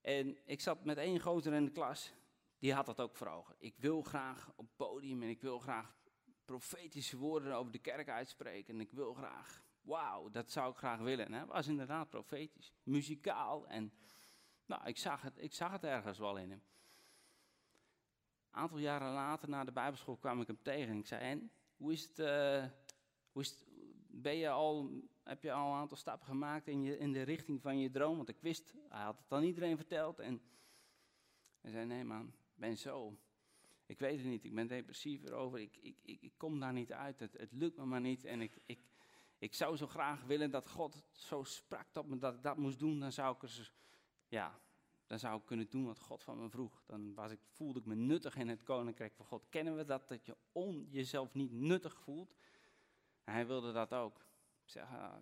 En 0.00 0.38
ik 0.44 0.60
zat 0.60 0.84
met 0.84 0.98
één 0.98 1.20
gozer 1.20 1.52
in 1.52 1.64
de 1.64 1.72
klas, 1.72 2.12
die 2.58 2.74
had 2.74 2.86
dat 2.86 3.00
ook 3.00 3.16
voor 3.16 3.26
ogen. 3.28 3.54
Ik 3.58 3.74
wil 3.76 4.02
graag 4.02 4.52
op 4.56 4.66
het 4.66 4.76
podium 4.76 5.22
en 5.22 5.28
ik 5.28 5.40
wil 5.40 5.58
graag 5.58 5.96
profetische 6.44 7.16
woorden 7.16 7.54
over 7.54 7.72
de 7.72 7.78
kerk 7.78 8.08
uitspreken. 8.08 8.74
En 8.74 8.80
ik 8.80 8.92
wil 8.92 9.14
graag, 9.14 9.62
wauw, 9.82 10.30
dat 10.30 10.50
zou 10.50 10.70
ik 10.70 10.76
graag 10.76 11.00
willen. 11.00 11.26
En 11.26 11.32
hij 11.32 11.46
was 11.46 11.66
inderdaad 11.66 12.08
profetisch, 12.08 12.72
muzikaal 12.82 13.68
en 13.68 13.92
nou, 14.66 14.86
ik 14.86 14.98
zag 14.98 15.22
het, 15.22 15.38
ik 15.38 15.54
zag 15.54 15.72
het 15.72 15.84
ergens 15.84 16.18
wel 16.18 16.36
in 16.36 16.50
hem. 16.50 16.62
Een 18.50 18.60
aantal 18.60 18.78
jaren 18.78 19.12
later, 19.12 19.48
na 19.48 19.64
de 19.64 19.72
bijbelschool, 19.72 20.16
kwam 20.16 20.40
ik 20.40 20.46
hem 20.46 20.62
tegen 20.62 20.88
en 20.88 20.98
ik 20.98 21.06
zei, 21.06 21.22
en, 21.22 21.50
hoe 21.76 21.92
is 21.92 22.02
het, 22.02 22.18
uh, 22.18 22.64
hoe 23.32 23.42
is 23.42 23.64
ben 24.12 24.36
je 24.36 24.48
al, 24.48 24.90
heb 25.22 25.42
je 25.42 25.52
al 25.52 25.72
een 25.72 25.78
aantal 25.78 25.96
stappen 25.96 26.26
gemaakt 26.26 26.66
in, 26.66 26.82
je, 26.82 26.98
in 26.98 27.12
de 27.12 27.22
richting 27.22 27.62
van 27.62 27.78
je 27.78 27.90
droom? 27.90 28.16
Want 28.16 28.28
ik 28.28 28.40
wist, 28.40 28.74
hij 28.88 29.02
had 29.02 29.18
het 29.18 29.32
aan 29.32 29.42
iedereen 29.42 29.76
verteld. 29.76 30.18
En 30.18 30.42
hij 31.60 31.70
zei, 31.70 31.86
nee 31.86 32.04
man, 32.04 32.26
ik 32.26 32.54
ben 32.54 32.78
zo. 32.78 33.18
Ik 33.86 33.98
weet 33.98 34.18
het 34.18 34.26
niet, 34.26 34.44
ik 34.44 34.54
ben 34.54 34.66
depressief 34.66 35.24
erover. 35.24 35.58
Ik, 35.58 35.76
ik, 35.76 35.96
ik, 36.02 36.22
ik 36.22 36.32
kom 36.36 36.60
daar 36.60 36.72
niet 36.72 36.92
uit, 36.92 37.20
het, 37.20 37.38
het 37.38 37.52
lukt 37.52 37.76
me 37.76 37.84
maar 37.84 38.00
niet. 38.00 38.24
En 38.24 38.40
ik, 38.40 38.58
ik, 38.66 38.80
ik 39.42 39.54
zou 39.54 39.76
zo 39.76 39.86
graag 39.86 40.22
willen 40.22 40.50
dat 40.50 40.68
God 40.68 41.02
zo 41.12 41.42
sprak 41.42 41.86
tot 41.90 42.08
me 42.08 42.18
dat 42.18 42.34
ik 42.34 42.42
dat 42.42 42.56
moest 42.56 42.78
doen. 42.78 43.00
Dan 43.00 43.12
zou 43.12 43.36
ik 43.36 43.42
er, 43.42 43.72
ja, 44.28 44.60
dan 45.06 45.18
zou 45.18 45.38
ik 45.38 45.46
kunnen 45.46 45.70
doen 45.70 45.86
wat 45.86 45.98
God 45.98 46.22
van 46.22 46.38
me 46.42 46.48
vroeg. 46.48 46.82
Dan 46.86 47.14
was 47.14 47.30
ik, 47.30 47.38
voelde 47.48 47.78
ik 47.78 47.86
me 47.86 47.94
nuttig 47.94 48.36
in 48.36 48.48
het 48.48 48.62
koninkrijk 48.62 49.14
van 49.14 49.26
God. 49.26 49.46
Kennen 49.48 49.76
we 49.76 49.84
dat, 49.84 50.08
dat 50.08 50.26
je 50.26 50.36
on, 50.52 50.88
jezelf 50.90 51.34
niet 51.34 51.52
nuttig 51.52 51.96
voelt? 51.96 52.34
En 53.24 53.32
hij 53.32 53.46
wilde 53.46 53.72
dat 53.72 53.92
ook. 53.92 54.24
Ik 54.66 54.76
ah, 54.76 55.14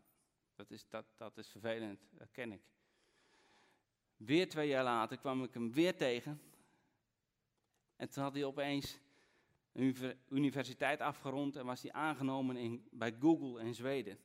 dat, 0.55 0.71
is, 0.71 0.89
dat, 0.89 1.07
dat 1.17 1.39
is 1.39 1.49
vervelend, 1.49 2.01
dat 2.11 2.31
ken 2.31 2.53
ik. 2.53 2.63
Weer 4.17 4.49
twee 4.49 4.69
jaar 4.69 4.85
later 4.85 5.19
kwam 5.19 5.45
ik 5.45 5.55
hem 5.55 5.73
weer 5.73 5.97
tegen. 5.97 6.41
En 7.97 8.11
toen 8.11 8.23
had 8.23 8.35
hij 8.35 8.45
opeens 8.45 8.99
een 9.73 10.17
universiteit 10.29 11.01
afgerond 11.01 11.57
en 11.57 11.67
was 11.67 11.83
hij 11.83 11.93
aangenomen 11.93 12.57
in, 12.57 12.89
bij 12.91 13.17
Google 13.21 13.63
in 13.65 13.75
Zweden. 13.75 14.19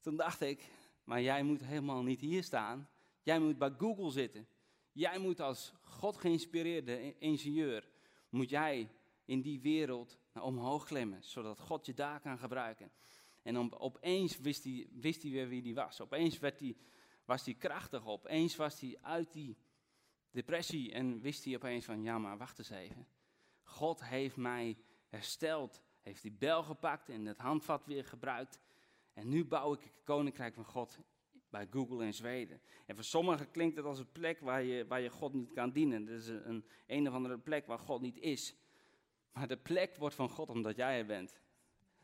Toen 0.00 0.16
dacht 0.16 0.40
ik, 0.40 0.70
maar 1.04 1.22
jij 1.22 1.42
moet 1.42 1.64
helemaal 1.64 2.02
niet 2.02 2.20
hier 2.20 2.42
staan. 2.42 2.88
Jij 3.22 3.38
moet 3.38 3.58
bij 3.58 3.74
Google 3.78 4.10
zitten. 4.10 4.48
Jij 4.92 5.18
moet 5.18 5.40
als 5.40 5.72
God 5.82 6.16
geïnspireerde 6.16 7.18
ingenieur, 7.18 7.88
moet 8.28 8.50
jij 8.50 8.90
in 9.24 9.40
die 9.40 9.60
wereld 9.60 10.18
omhoog 10.32 10.84
klimmen, 10.84 11.22
zodat 11.22 11.60
God 11.60 11.86
je 11.86 11.94
daar 11.94 12.20
kan 12.20 12.38
gebruiken. 12.38 12.90
En 13.42 13.58
op, 13.58 13.72
opeens 13.72 14.38
wist 14.38 14.64
hij, 14.64 14.88
wist 14.92 15.22
hij 15.22 15.30
weer 15.30 15.48
wie 15.48 15.62
hij 15.62 15.74
was. 15.74 16.00
Opeens 16.00 16.38
werd 16.38 16.60
hij, 16.60 16.76
was 17.24 17.44
hij 17.44 17.54
krachtig. 17.54 18.06
Opeens 18.06 18.56
was 18.56 18.80
hij 18.80 18.98
uit 19.00 19.32
die 19.32 19.56
depressie 20.30 20.92
en 20.92 21.20
wist 21.20 21.44
hij 21.44 21.54
opeens 21.54 21.84
van, 21.84 22.02
ja 22.02 22.18
maar 22.18 22.38
wacht 22.38 22.58
eens 22.58 22.70
even. 22.70 23.06
God 23.70 24.04
heeft 24.04 24.36
mij 24.36 24.76
hersteld, 25.08 25.82
heeft 26.02 26.22
die 26.22 26.32
bel 26.32 26.62
gepakt 26.62 27.08
en 27.08 27.26
het 27.26 27.38
handvat 27.38 27.86
weer 27.86 28.04
gebruikt. 28.04 28.60
En 29.12 29.28
nu 29.28 29.44
bouw 29.44 29.72
ik 29.72 29.82
het 29.82 30.00
koninkrijk 30.04 30.54
van 30.54 30.64
God 30.64 30.98
bij 31.50 31.66
Google 31.70 32.04
in 32.04 32.14
Zweden. 32.14 32.60
En 32.86 32.94
voor 32.94 33.04
sommigen 33.04 33.50
klinkt 33.50 33.76
het 33.76 33.84
als 33.84 33.98
een 33.98 34.12
plek 34.12 34.40
waar 34.40 34.62
je, 34.62 34.86
waar 34.86 35.00
je 35.00 35.10
God 35.10 35.32
niet 35.32 35.52
kan 35.52 35.70
dienen. 35.70 36.06
Het 36.06 36.20
is 36.20 36.28
een, 36.28 36.64
een 36.86 37.08
of 37.08 37.14
andere 37.14 37.38
plek 37.38 37.66
waar 37.66 37.78
God 37.78 38.00
niet 38.00 38.18
is. 38.18 38.54
Maar 39.32 39.48
de 39.48 39.56
plek 39.56 39.96
wordt 39.96 40.14
van 40.14 40.28
God 40.28 40.48
omdat 40.48 40.76
jij 40.76 40.98
er 40.98 41.06
bent. 41.06 41.40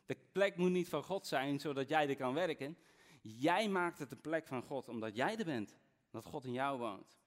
De 0.06 0.16
plek 0.32 0.56
moet 0.56 0.70
niet 0.70 0.88
van 0.88 1.02
God 1.02 1.26
zijn 1.26 1.60
zodat 1.60 1.88
jij 1.88 2.08
er 2.08 2.16
kan 2.16 2.34
werken. 2.34 2.78
Jij 3.20 3.68
maakt 3.68 3.98
het 3.98 4.10
de 4.10 4.16
plek 4.16 4.46
van 4.46 4.62
God 4.62 4.88
omdat 4.88 5.16
jij 5.16 5.36
er 5.36 5.44
bent. 5.44 5.76
Dat 6.10 6.24
God 6.24 6.44
in 6.44 6.52
jou 6.52 6.78
woont. 6.78 7.18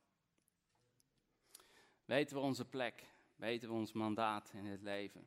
Weten 2.05 2.35
we 2.35 2.41
onze 2.41 2.65
plek? 2.65 3.03
Weten 3.39 3.69
we 3.69 3.75
ons 3.75 3.93
mandaat 3.93 4.51
in 4.53 4.65
het 4.65 4.81
leven? 4.81 5.19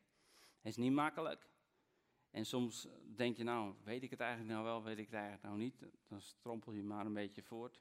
Het 0.57 0.67
is 0.67 0.77
niet 0.77 0.93
makkelijk. 0.93 1.49
En 2.31 2.47
soms 2.47 2.89
denk 3.17 3.37
je 3.37 3.45
nou, 3.45 3.75
weet 3.85 4.03
ik 4.03 4.11
het 4.11 4.21
eigenlijk 4.21 4.53
nou 4.53 4.65
wel, 4.65 4.83
weet 4.83 4.99
ik 4.99 5.05
het 5.05 5.15
eigenlijk 5.15 5.43
nou 5.43 5.57
niet. 5.57 5.85
Dan 6.09 6.21
strompel 6.21 6.73
je 6.73 6.83
maar 6.83 7.07
een 7.07 7.15
beetje 7.15 7.43
voort. 7.43 7.81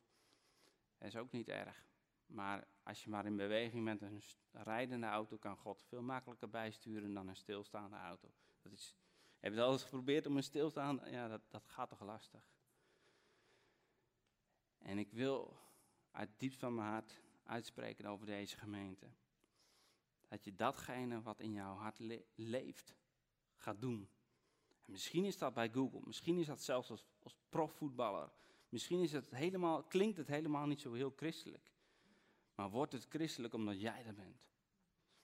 Dat 0.98 1.08
is 1.08 1.16
ook 1.16 1.32
niet 1.32 1.48
erg. 1.48 1.86
Maar 2.26 2.68
als 2.84 3.04
je 3.04 3.10
maar 3.10 3.26
in 3.26 3.36
beweging 3.36 3.86
bent, 3.86 4.02
een 4.02 4.22
rijdende 4.52 5.08
auto 5.08 5.38
kan 5.38 5.58
God 5.58 5.84
veel 5.84 6.02
makkelijker 6.02 6.50
bijsturen 6.50 7.14
dan 7.14 7.28
een 7.28 7.36
stilstaande 7.36 7.98
auto. 7.98 8.34
Dat 8.62 8.72
is, 8.72 8.96
heb 9.40 9.52
je 9.52 9.58
het 9.58 9.68
al 9.68 9.74
eens 9.74 9.84
geprobeerd 9.84 10.26
om 10.26 10.38
een 10.38 10.44
stilstaande? 10.44 11.10
Ja, 11.10 11.28
dat, 11.28 11.42
dat 11.50 11.68
gaat 11.68 11.90
toch 11.90 12.02
lastig. 12.02 12.44
En 14.78 14.98
ik 14.98 15.12
wil 15.12 15.58
uit 16.12 16.30
diepst 16.38 16.60
van 16.60 16.76
mijn 16.76 16.88
hart 16.88 17.22
uitspreken 17.44 18.06
over 18.06 18.26
deze 18.26 18.58
gemeente. 18.58 19.08
Dat 20.32 20.44
je 20.44 20.56
datgene 20.56 21.22
wat 21.22 21.40
in 21.40 21.52
jouw 21.52 21.76
hart 21.76 22.00
leeft, 22.36 22.96
gaat 23.56 23.82
doen. 23.82 24.10
En 24.82 24.92
misschien 24.92 25.26
is 25.26 25.38
dat 25.38 25.54
bij 25.54 25.70
Google, 25.70 26.02
misschien 26.04 26.38
is 26.38 26.46
dat 26.46 26.62
zelfs 26.62 26.90
als, 26.90 27.06
als 27.24 27.36
profvoetballer. 27.50 28.32
Misschien 28.70 29.02
is 29.02 29.12
het 29.12 29.30
helemaal, 29.30 29.84
klinkt 29.84 30.18
het 30.18 30.28
helemaal 30.28 30.66
niet 30.66 30.82
zo 30.82 30.94
heel 30.94 31.14
christelijk. 31.16 31.72
Maar 32.56 32.70
wordt 32.70 32.94
het 32.94 33.06
christelijk 33.10 33.54
omdat 33.54 33.82
jij 33.82 34.06
er 34.06 34.14
bent? 34.14 34.48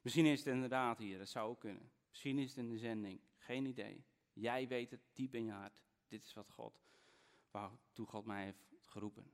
Misschien 0.01 0.25
is 0.25 0.39
het 0.39 0.47
inderdaad 0.47 0.97
hier, 0.97 1.17
dat 1.17 1.29
zou 1.29 1.49
ook 1.49 1.59
kunnen. 1.59 1.91
Misschien 2.09 2.39
is 2.39 2.49
het 2.49 2.57
in 2.57 2.69
de 2.69 2.77
zending, 2.77 3.21
geen 3.37 3.65
idee. 3.65 4.05
Jij 4.33 4.67
weet 4.67 4.91
het 4.91 5.01
diep 5.13 5.35
in 5.35 5.45
je 5.45 5.51
hart. 5.51 5.81
Dit 6.07 6.23
is 6.23 6.33
wat 6.33 6.49
God 6.49 6.81
waartoe 7.51 8.05
God 8.05 8.25
mij 8.25 8.43
heeft 8.43 8.73
geroepen. 8.81 9.31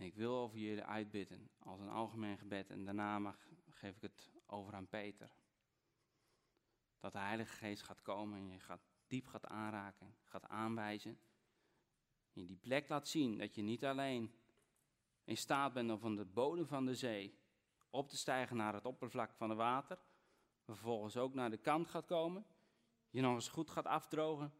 En 0.00 0.06
ik 0.06 0.14
wil 0.14 0.36
over 0.36 0.58
jullie 0.58 0.84
uitbidden 0.84 1.50
als 1.58 1.80
een 1.80 1.88
algemeen 1.88 2.38
gebed 2.38 2.70
en 2.70 2.84
daarna 2.84 3.18
mag, 3.18 3.38
geef 3.68 3.96
ik 3.96 4.02
het 4.02 4.30
over 4.46 4.74
aan 4.74 4.88
Peter. 4.88 5.32
Dat 6.98 7.12
de 7.12 7.18
Heilige 7.18 7.56
Geest 7.56 7.82
gaat 7.82 8.02
komen 8.02 8.38
en 8.38 8.48
je 8.48 8.58
gaat 8.58 8.80
diep 9.06 9.26
gaat 9.26 9.46
aanraken, 9.46 10.16
gaat 10.24 10.48
aanwijzen. 10.48 11.18
En 12.32 12.40
je 12.40 12.46
die 12.46 12.56
plek 12.56 12.88
laat 12.88 13.08
zien 13.08 13.38
dat 13.38 13.54
je 13.54 13.62
niet 13.62 13.84
alleen 13.84 14.34
in 15.24 15.36
staat 15.36 15.72
bent 15.72 15.90
om 15.90 15.98
van 15.98 16.16
de 16.16 16.24
bodem 16.24 16.66
van 16.66 16.86
de 16.86 16.94
zee 16.94 17.38
op 17.90 18.08
te 18.08 18.16
stijgen 18.16 18.56
naar 18.56 18.74
het 18.74 18.84
oppervlak 18.84 19.32
van 19.32 19.48
het 19.48 19.58
water, 19.58 19.98
vervolgens 20.60 21.16
ook 21.16 21.34
naar 21.34 21.50
de 21.50 21.58
kant 21.58 21.88
gaat 21.88 22.06
komen, 22.06 22.46
je 23.10 23.20
nog 23.20 23.34
eens 23.34 23.48
goed 23.48 23.70
gaat 23.70 23.86
afdrogen, 23.86 24.52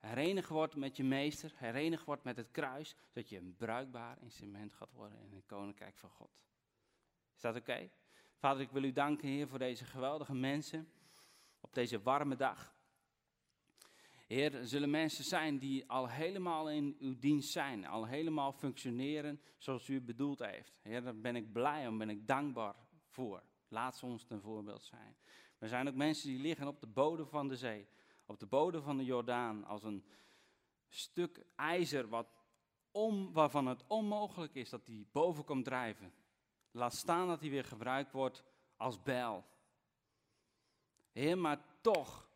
herenigd 0.00 0.48
wordt 0.48 0.76
met 0.76 0.96
je 0.96 1.04
meester, 1.04 1.52
herenigd 1.54 2.04
wordt 2.04 2.24
met 2.24 2.36
het 2.36 2.50
kruis, 2.50 2.96
zodat 3.06 3.28
je 3.28 3.36
een 3.36 3.54
bruikbaar 3.56 4.18
instrument 4.20 4.72
gaat 4.72 4.92
worden 4.92 5.18
in 5.20 5.32
het 5.32 5.46
koninkrijk 5.46 5.96
van 5.96 6.10
God. 6.10 6.30
Is 7.34 7.40
dat 7.40 7.56
oké? 7.56 7.90
Vader, 8.36 8.62
ik 8.62 8.70
wil 8.70 8.82
u 8.82 8.92
danken, 8.92 9.28
Heer, 9.28 9.48
voor 9.48 9.58
deze 9.58 9.84
geweldige 9.84 10.34
mensen 10.34 10.92
op 11.60 11.74
deze 11.74 12.02
warme 12.02 12.36
dag. 12.36 12.74
Heer, 14.26 14.54
er 14.54 14.66
zullen 14.66 14.90
mensen 14.90 15.24
zijn 15.24 15.58
die 15.58 15.88
al 15.88 16.08
helemaal 16.08 16.70
in 16.70 16.96
uw 16.98 17.18
dienst 17.18 17.50
zijn, 17.50 17.86
al 17.86 18.06
helemaal 18.06 18.52
functioneren 18.52 19.40
zoals 19.58 19.88
u 19.88 20.00
bedoeld 20.00 20.38
heeft. 20.38 20.78
Heer, 20.82 21.02
daar 21.02 21.20
ben 21.20 21.36
ik 21.36 21.52
blij 21.52 21.86
om, 21.86 21.98
ben 21.98 22.10
ik 22.10 22.26
dankbaar 22.26 22.74
voor. 23.06 23.42
Laat 23.68 23.96
ze 23.96 24.06
ons 24.06 24.24
ten 24.24 24.40
voorbeeld 24.40 24.82
zijn. 24.82 25.16
Er 25.58 25.68
zijn 25.68 25.88
ook 25.88 25.94
mensen 25.94 26.28
die 26.28 26.38
liggen 26.38 26.66
op 26.66 26.80
de 26.80 26.86
bodem 26.86 27.26
van 27.26 27.48
de 27.48 27.56
zee, 27.56 27.88
op 28.30 28.38
de 28.38 28.46
bodem 28.46 28.82
van 28.82 28.96
de 28.96 29.04
Jordaan, 29.04 29.64
als 29.64 29.82
een 29.82 30.04
stuk 30.88 31.46
ijzer 31.56 32.08
wat 32.08 32.32
om, 32.90 33.32
waarvan 33.32 33.66
het 33.66 33.84
onmogelijk 33.86 34.54
is 34.54 34.70
dat 34.70 34.86
die 34.86 35.08
boven 35.12 35.44
komt 35.44 35.64
drijven. 35.64 36.12
Laat 36.70 36.94
staan 36.94 37.26
dat 37.26 37.40
hij 37.40 37.50
weer 37.50 37.64
gebruikt 37.64 38.12
wordt 38.12 38.44
als 38.76 39.02
bijl. 39.02 39.44
Heer, 41.12 41.38
maar 41.38 41.64
toch 41.80 42.30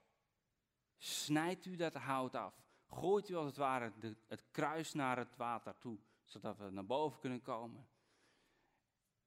snijdt 0.97 1.65
u 1.65 1.77
dat 1.77 1.95
hout 1.95 2.35
af. 2.35 2.63
Gooit 2.87 3.29
u 3.29 3.35
als 3.35 3.47
het 3.47 3.57
ware 3.57 3.93
het 4.27 4.45
kruis 4.51 4.93
naar 4.93 5.17
het 5.17 5.37
water 5.37 5.79
toe, 5.79 5.99
zodat 6.25 6.59
we 6.59 6.71
naar 6.71 6.87
boven 6.87 7.21
kunnen 7.21 7.43
komen. 7.43 7.89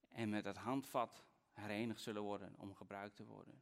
En 0.09 0.29
met 0.29 0.45
het 0.45 0.57
handvat 0.57 1.23
herenigd 1.53 2.01
zullen 2.01 2.21
worden 2.21 2.55
om 2.57 2.75
gebruikt 2.75 3.15
te 3.15 3.25
worden. 3.25 3.61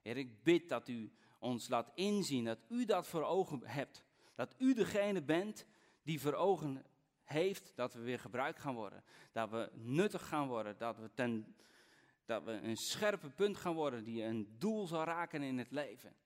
Heer, 0.00 0.16
ik 0.16 0.42
bid 0.42 0.68
dat 0.68 0.88
u 0.88 1.12
ons 1.42 1.68
laat 1.68 1.90
inzien 1.94 2.44
dat 2.44 2.58
u 2.68 2.84
dat 2.84 3.06
voor 3.06 3.24
ogen 3.24 3.60
hebt. 3.66 4.04
Dat 4.34 4.54
u 4.58 4.74
degene 4.74 5.22
bent 5.22 5.66
die 6.02 6.20
voor 6.20 6.34
ogen 6.34 6.84
heeft 7.22 7.72
dat 7.74 7.94
we 7.94 8.00
weer 8.00 8.18
gebruikt 8.18 8.58
gaan 8.58 8.74
worden. 8.74 9.04
Dat 9.32 9.50
we 9.50 9.70
nuttig 9.74 10.28
gaan 10.28 10.48
worden. 10.48 10.78
Dat 10.78 10.96
we, 10.96 11.10
ten, 11.14 11.56
dat 12.24 12.44
we 12.44 12.50
een 12.50 12.76
scherpe 12.76 13.30
punt 13.30 13.56
gaan 13.56 13.74
worden 13.74 14.04
die 14.04 14.22
een 14.22 14.56
doel 14.58 14.86
zal 14.86 15.04
raken 15.04 15.42
in 15.42 15.58
het 15.58 15.70
leven. 15.70 16.16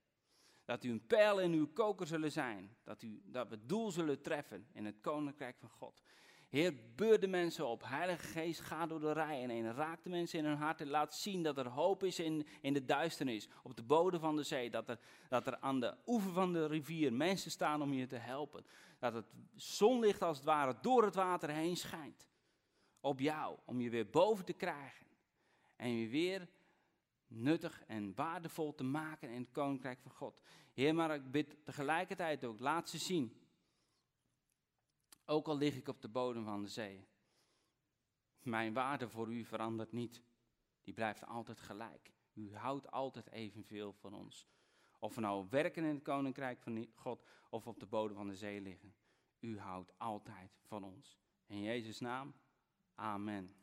Dat 0.65 0.83
u 0.83 0.89
een 0.89 1.05
pijl 1.05 1.39
in 1.39 1.53
uw 1.53 1.67
koker 1.73 2.07
zullen 2.07 2.31
zijn. 2.31 2.75
Dat, 2.83 3.01
u, 3.01 3.21
dat 3.25 3.47
we 3.47 3.65
doel 3.65 3.91
zullen 3.91 4.21
treffen 4.21 4.67
in 4.71 4.85
het 4.85 4.99
koninkrijk 5.01 5.57
van 5.57 5.69
God. 5.69 6.01
Heer, 6.49 6.73
beur 6.95 7.19
de 7.19 7.27
mensen 7.27 7.67
op. 7.67 7.83
Heilige 7.83 8.27
Geest, 8.27 8.59
ga 8.59 8.85
door 8.85 8.99
de 8.99 9.11
rijen 9.11 9.49
heen. 9.49 9.73
Raak 9.73 10.03
de 10.03 10.09
mensen 10.09 10.39
in 10.39 10.45
hun 10.45 10.57
hart 10.57 10.81
en 10.81 10.89
laat 10.89 11.15
zien 11.15 11.43
dat 11.43 11.57
er 11.57 11.67
hoop 11.67 12.03
is 12.03 12.19
in, 12.19 12.47
in 12.61 12.73
de 12.73 12.85
duisternis. 12.85 13.49
Op 13.63 13.75
de 13.75 13.83
bodem 13.83 14.19
van 14.19 14.35
de 14.35 14.43
zee. 14.43 14.69
Dat 14.69 14.89
er, 14.89 14.99
dat 15.29 15.47
er 15.47 15.59
aan 15.59 15.79
de 15.79 15.95
oever 16.05 16.31
van 16.31 16.53
de 16.53 16.67
rivier 16.67 17.13
mensen 17.13 17.51
staan 17.51 17.81
om 17.81 17.93
je 17.93 18.07
te 18.07 18.15
helpen. 18.15 18.65
Dat 18.99 19.13
het 19.13 19.25
zonlicht 19.55 20.21
als 20.21 20.37
het 20.37 20.45
ware 20.45 20.75
door 20.81 21.03
het 21.03 21.15
water 21.15 21.49
heen 21.49 21.77
schijnt. 21.77 22.29
Op 22.99 23.19
jou, 23.19 23.57
om 23.65 23.81
je 23.81 23.89
weer 23.89 24.09
boven 24.09 24.45
te 24.45 24.53
krijgen. 24.53 25.07
En 25.75 25.89
je 25.89 26.07
weer 26.07 26.47
nuttig 27.27 27.83
en 27.87 28.15
waardevol 28.15 28.75
te 28.75 28.83
maken 28.83 29.29
in 29.29 29.41
het 29.41 29.51
koninkrijk 29.51 29.99
van 29.99 30.11
God. 30.11 30.41
Heer, 30.73 30.95
maar 30.95 31.15
ik 31.15 31.31
bid 31.31 31.55
tegelijkertijd 31.63 32.43
ook, 32.43 32.59
laat 32.59 32.89
ze 32.89 32.97
zien. 32.97 33.46
Ook 35.29 35.47
al 35.47 35.57
lig 35.57 35.75
ik 35.75 35.87
op 35.87 36.01
de 36.01 36.07
bodem 36.07 36.43
van 36.43 36.61
de 36.61 36.69
zee. 36.69 37.07
Mijn 38.41 38.73
waarde 38.73 39.09
voor 39.09 39.33
u 39.33 39.45
verandert 39.45 39.91
niet. 39.91 40.23
Die 40.83 40.93
blijft 40.93 41.25
altijd 41.25 41.59
gelijk. 41.59 42.11
U 42.33 42.55
houdt 42.55 42.91
altijd 42.91 43.31
evenveel 43.31 43.93
van 43.93 44.13
ons. 44.13 44.47
Of 44.99 45.15
we 45.15 45.21
nou 45.21 45.47
werken 45.49 45.83
in 45.83 45.93
het 45.93 46.03
koninkrijk 46.03 46.61
van 46.61 46.87
God 46.93 47.23
of 47.49 47.67
op 47.67 47.79
de 47.79 47.85
bodem 47.85 48.15
van 48.15 48.27
de 48.27 48.35
zee 48.35 48.61
liggen. 48.61 48.95
U 49.39 49.59
houdt 49.59 49.93
altijd 49.97 50.57
van 50.63 50.83
ons. 50.83 51.19
In 51.45 51.61
Jezus' 51.61 51.99
naam, 51.99 52.33
amen. 52.95 53.55